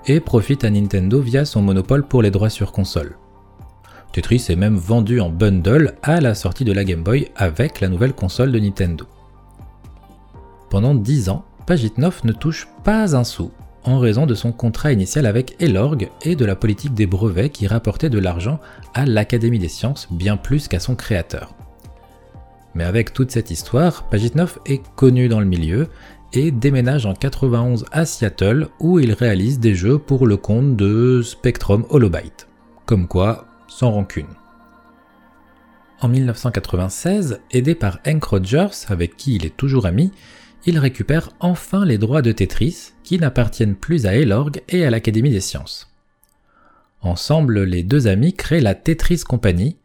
et 0.06 0.20
profite 0.20 0.62
à 0.62 0.70
Nintendo 0.70 1.20
via 1.20 1.44
son 1.44 1.60
monopole 1.60 2.06
pour 2.06 2.22
les 2.22 2.30
droits 2.30 2.50
sur 2.50 2.70
console. 2.70 3.16
Tetris 4.12 4.46
est 4.48 4.56
même 4.56 4.76
vendu 4.76 5.20
en 5.20 5.28
bundle 5.28 5.94
à 6.04 6.20
la 6.20 6.36
sortie 6.36 6.64
de 6.64 6.72
la 6.72 6.84
Game 6.84 7.02
Boy 7.02 7.32
avec 7.34 7.80
la 7.80 7.88
nouvelle 7.88 8.12
console 8.12 8.52
de 8.52 8.60
Nintendo. 8.60 9.06
Pendant 10.70 10.94
10 10.94 11.28
ans, 11.28 11.44
Pagitnov 11.66 12.20
ne 12.22 12.32
touche 12.32 12.68
pas 12.84 13.16
un 13.16 13.24
sou, 13.24 13.50
en 13.82 13.98
raison 13.98 14.24
de 14.24 14.36
son 14.36 14.52
contrat 14.52 14.92
initial 14.92 15.26
avec 15.26 15.56
Elorg 15.60 16.10
et 16.22 16.36
de 16.36 16.44
la 16.44 16.54
politique 16.54 16.94
des 16.94 17.06
brevets 17.06 17.50
qui 17.50 17.66
rapportait 17.66 18.08
de 18.10 18.20
l'argent 18.20 18.60
à 18.94 19.04
l'Académie 19.04 19.58
des 19.58 19.68
sciences 19.68 20.06
bien 20.12 20.36
plus 20.36 20.68
qu'à 20.68 20.78
son 20.78 20.94
créateur. 20.94 21.54
Mais 22.74 22.84
avec 22.84 23.12
toute 23.12 23.30
cette 23.30 23.50
histoire, 23.50 24.08
Pagitnov 24.08 24.58
est 24.66 24.82
connu 24.96 25.28
dans 25.28 25.40
le 25.40 25.46
milieu 25.46 25.88
et 26.32 26.50
déménage 26.50 27.04
en 27.04 27.14
91 27.14 27.84
à 27.92 28.06
Seattle 28.06 28.68
où 28.80 28.98
il 28.98 29.12
réalise 29.12 29.60
des 29.60 29.74
jeux 29.74 29.98
pour 29.98 30.26
le 30.26 30.36
compte 30.36 30.76
de 30.76 31.20
Spectrum 31.22 31.84
Holobyte. 31.90 32.48
Comme 32.86 33.06
quoi, 33.06 33.46
sans 33.68 33.90
rancune. 33.90 34.26
En 36.00 36.08
1996, 36.08 37.40
aidé 37.52 37.74
par 37.74 38.00
Hank 38.06 38.24
Rogers, 38.24 38.86
avec 38.88 39.16
qui 39.16 39.36
il 39.36 39.46
est 39.46 39.56
toujours 39.56 39.86
ami, 39.86 40.10
il 40.64 40.78
récupère 40.78 41.30
enfin 41.38 41.84
les 41.84 41.98
droits 41.98 42.22
de 42.22 42.32
Tetris, 42.32 42.92
qui 43.04 43.18
n'appartiennent 43.18 43.76
plus 43.76 44.06
à 44.06 44.14
Elorg 44.14 44.62
et 44.68 44.84
à 44.84 44.90
l'Académie 44.90 45.30
des 45.30 45.40
sciences. 45.40 45.92
Ensemble, 47.02 47.64
les 47.64 47.82
deux 47.82 48.06
amis 48.06 48.32
créent 48.32 48.60
la 48.60 48.74
Tetris 48.74 49.20
Company 49.20 49.76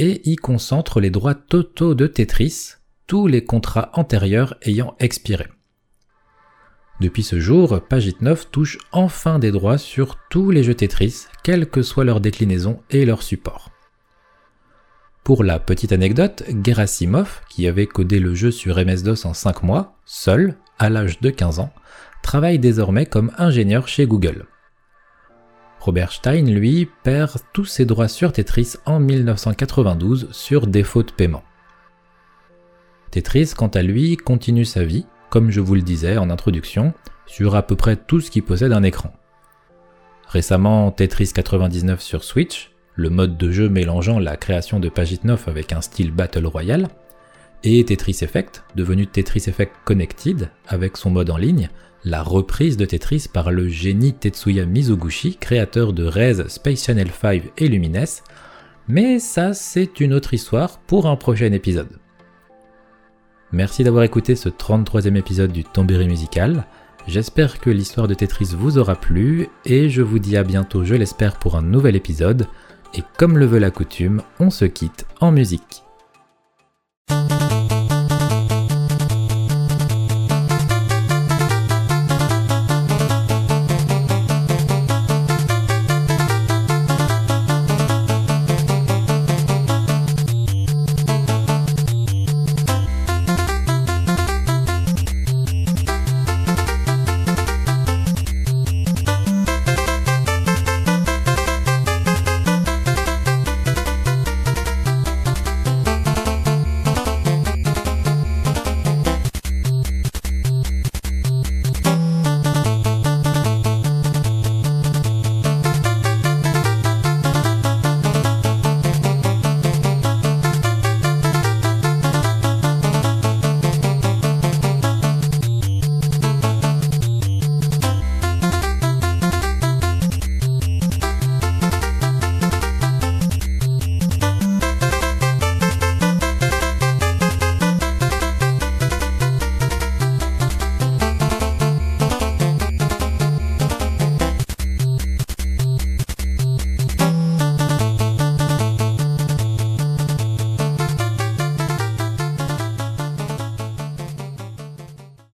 et 0.00 0.22
y 0.24 0.36
concentrent 0.36 0.98
les 0.98 1.10
droits 1.10 1.34
totaux 1.34 1.94
de 1.94 2.06
Tetris, 2.06 2.76
tous 3.06 3.26
les 3.26 3.44
contrats 3.44 3.90
antérieurs 3.92 4.56
ayant 4.62 4.96
expiré. 4.98 5.46
Depuis 7.02 7.22
ce 7.22 7.38
jour, 7.38 7.80
Pagitnov 7.86 8.46
touche 8.50 8.78
enfin 8.92 9.38
des 9.38 9.50
droits 9.50 9.76
sur 9.76 10.16
tous 10.30 10.50
les 10.50 10.62
jeux 10.62 10.74
Tetris, 10.74 11.26
quelle 11.42 11.68
que 11.68 11.82
soit 11.82 12.04
leur 12.04 12.20
déclinaison 12.20 12.80
et 12.88 13.04
leur 13.04 13.22
support. 13.22 13.70
Pour 15.22 15.44
la 15.44 15.58
petite 15.58 15.92
anecdote, 15.92 16.44
Gerasimov, 16.64 17.42
qui 17.50 17.66
avait 17.66 17.86
codé 17.86 18.20
le 18.20 18.34
jeu 18.34 18.50
sur 18.50 18.76
MS-DOS 18.76 19.26
en 19.26 19.34
5 19.34 19.62
mois, 19.62 19.98
seul, 20.06 20.56
à 20.78 20.88
l'âge 20.88 21.20
de 21.20 21.28
15 21.28 21.58
ans, 21.58 21.74
travaille 22.22 22.58
désormais 22.58 23.04
comme 23.04 23.32
ingénieur 23.36 23.86
chez 23.86 24.06
Google. 24.06 24.46
Robert 25.80 26.12
Stein, 26.12 26.44
lui, 26.44 26.86
perd 27.02 27.38
tous 27.54 27.64
ses 27.64 27.86
droits 27.86 28.08
sur 28.08 28.32
Tetris 28.32 28.74
en 28.84 29.00
1992 29.00 30.28
sur 30.30 30.66
défaut 30.66 31.02
de 31.02 31.10
paiement. 31.10 31.42
Tetris, 33.10 33.52
quant 33.56 33.68
à 33.68 33.80
lui, 33.80 34.18
continue 34.18 34.66
sa 34.66 34.84
vie, 34.84 35.06
comme 35.30 35.50
je 35.50 35.60
vous 35.60 35.74
le 35.74 35.80
disais 35.80 36.18
en 36.18 36.28
introduction, 36.28 36.92
sur 37.24 37.56
à 37.56 37.62
peu 37.62 37.76
près 37.76 37.96
tout 37.96 38.20
ce 38.20 38.30
qui 38.30 38.42
possède 38.42 38.72
un 38.72 38.82
écran. 38.82 39.14
Récemment, 40.28 40.90
Tetris 40.90 41.32
99 41.32 42.02
sur 42.02 42.24
Switch, 42.24 42.72
le 42.94 43.08
mode 43.08 43.38
de 43.38 43.50
jeu 43.50 43.70
mélangeant 43.70 44.18
la 44.18 44.36
création 44.36 44.80
de 44.80 44.90
Pagitnov 44.90 45.44
avec 45.46 45.72
un 45.72 45.80
style 45.80 46.12
Battle 46.12 46.46
Royale, 46.46 46.88
et 47.64 47.84
Tetris 47.84 48.18
Effect, 48.22 48.64
devenu 48.74 49.06
Tetris 49.06 49.44
Effect 49.46 49.72
Connected, 49.84 50.50
avec 50.66 50.96
son 50.96 51.10
mode 51.10 51.30
en 51.30 51.36
ligne, 51.36 51.68
la 52.04 52.22
reprise 52.22 52.76
de 52.76 52.86
Tetris 52.86 53.26
par 53.32 53.50
le 53.50 53.68
génie 53.68 54.14
Tetsuya 54.14 54.64
Mizuguchi, 54.64 55.36
créateur 55.36 55.92
de 55.92 56.04
Rez, 56.04 56.48
Space 56.48 56.84
Channel 56.84 57.10
5 57.10 57.52
et 57.58 57.68
Lumines, 57.68 58.06
mais 58.88 59.18
ça 59.18 59.52
c'est 59.52 60.00
une 60.00 60.14
autre 60.14 60.34
histoire 60.34 60.78
pour 60.80 61.06
un 61.06 61.16
prochain 61.16 61.52
épisode. 61.52 61.98
Merci 63.52 63.84
d'avoir 63.84 64.04
écouté 64.04 64.36
ce 64.36 64.48
33e 64.48 65.16
épisode 65.16 65.52
du 65.52 65.64
Tombéry 65.64 66.06
musical. 66.06 66.66
J'espère 67.06 67.58
que 67.60 67.70
l'histoire 67.70 68.08
de 68.08 68.14
Tetris 68.14 68.54
vous 68.56 68.78
aura 68.78 68.94
plu 68.94 69.48
et 69.64 69.90
je 69.90 70.02
vous 70.02 70.20
dis 70.20 70.36
à 70.36 70.44
bientôt, 70.44 70.84
je 70.84 70.94
l'espère, 70.94 71.38
pour 71.38 71.56
un 71.56 71.62
nouvel 71.62 71.96
épisode. 71.96 72.46
Et 72.94 73.02
comme 73.16 73.38
le 73.38 73.46
veut 73.46 73.58
la 73.58 73.70
coutume, 73.70 74.22
on 74.38 74.50
se 74.50 74.64
quitte 74.64 75.06
en 75.20 75.32
musique. 75.32 75.82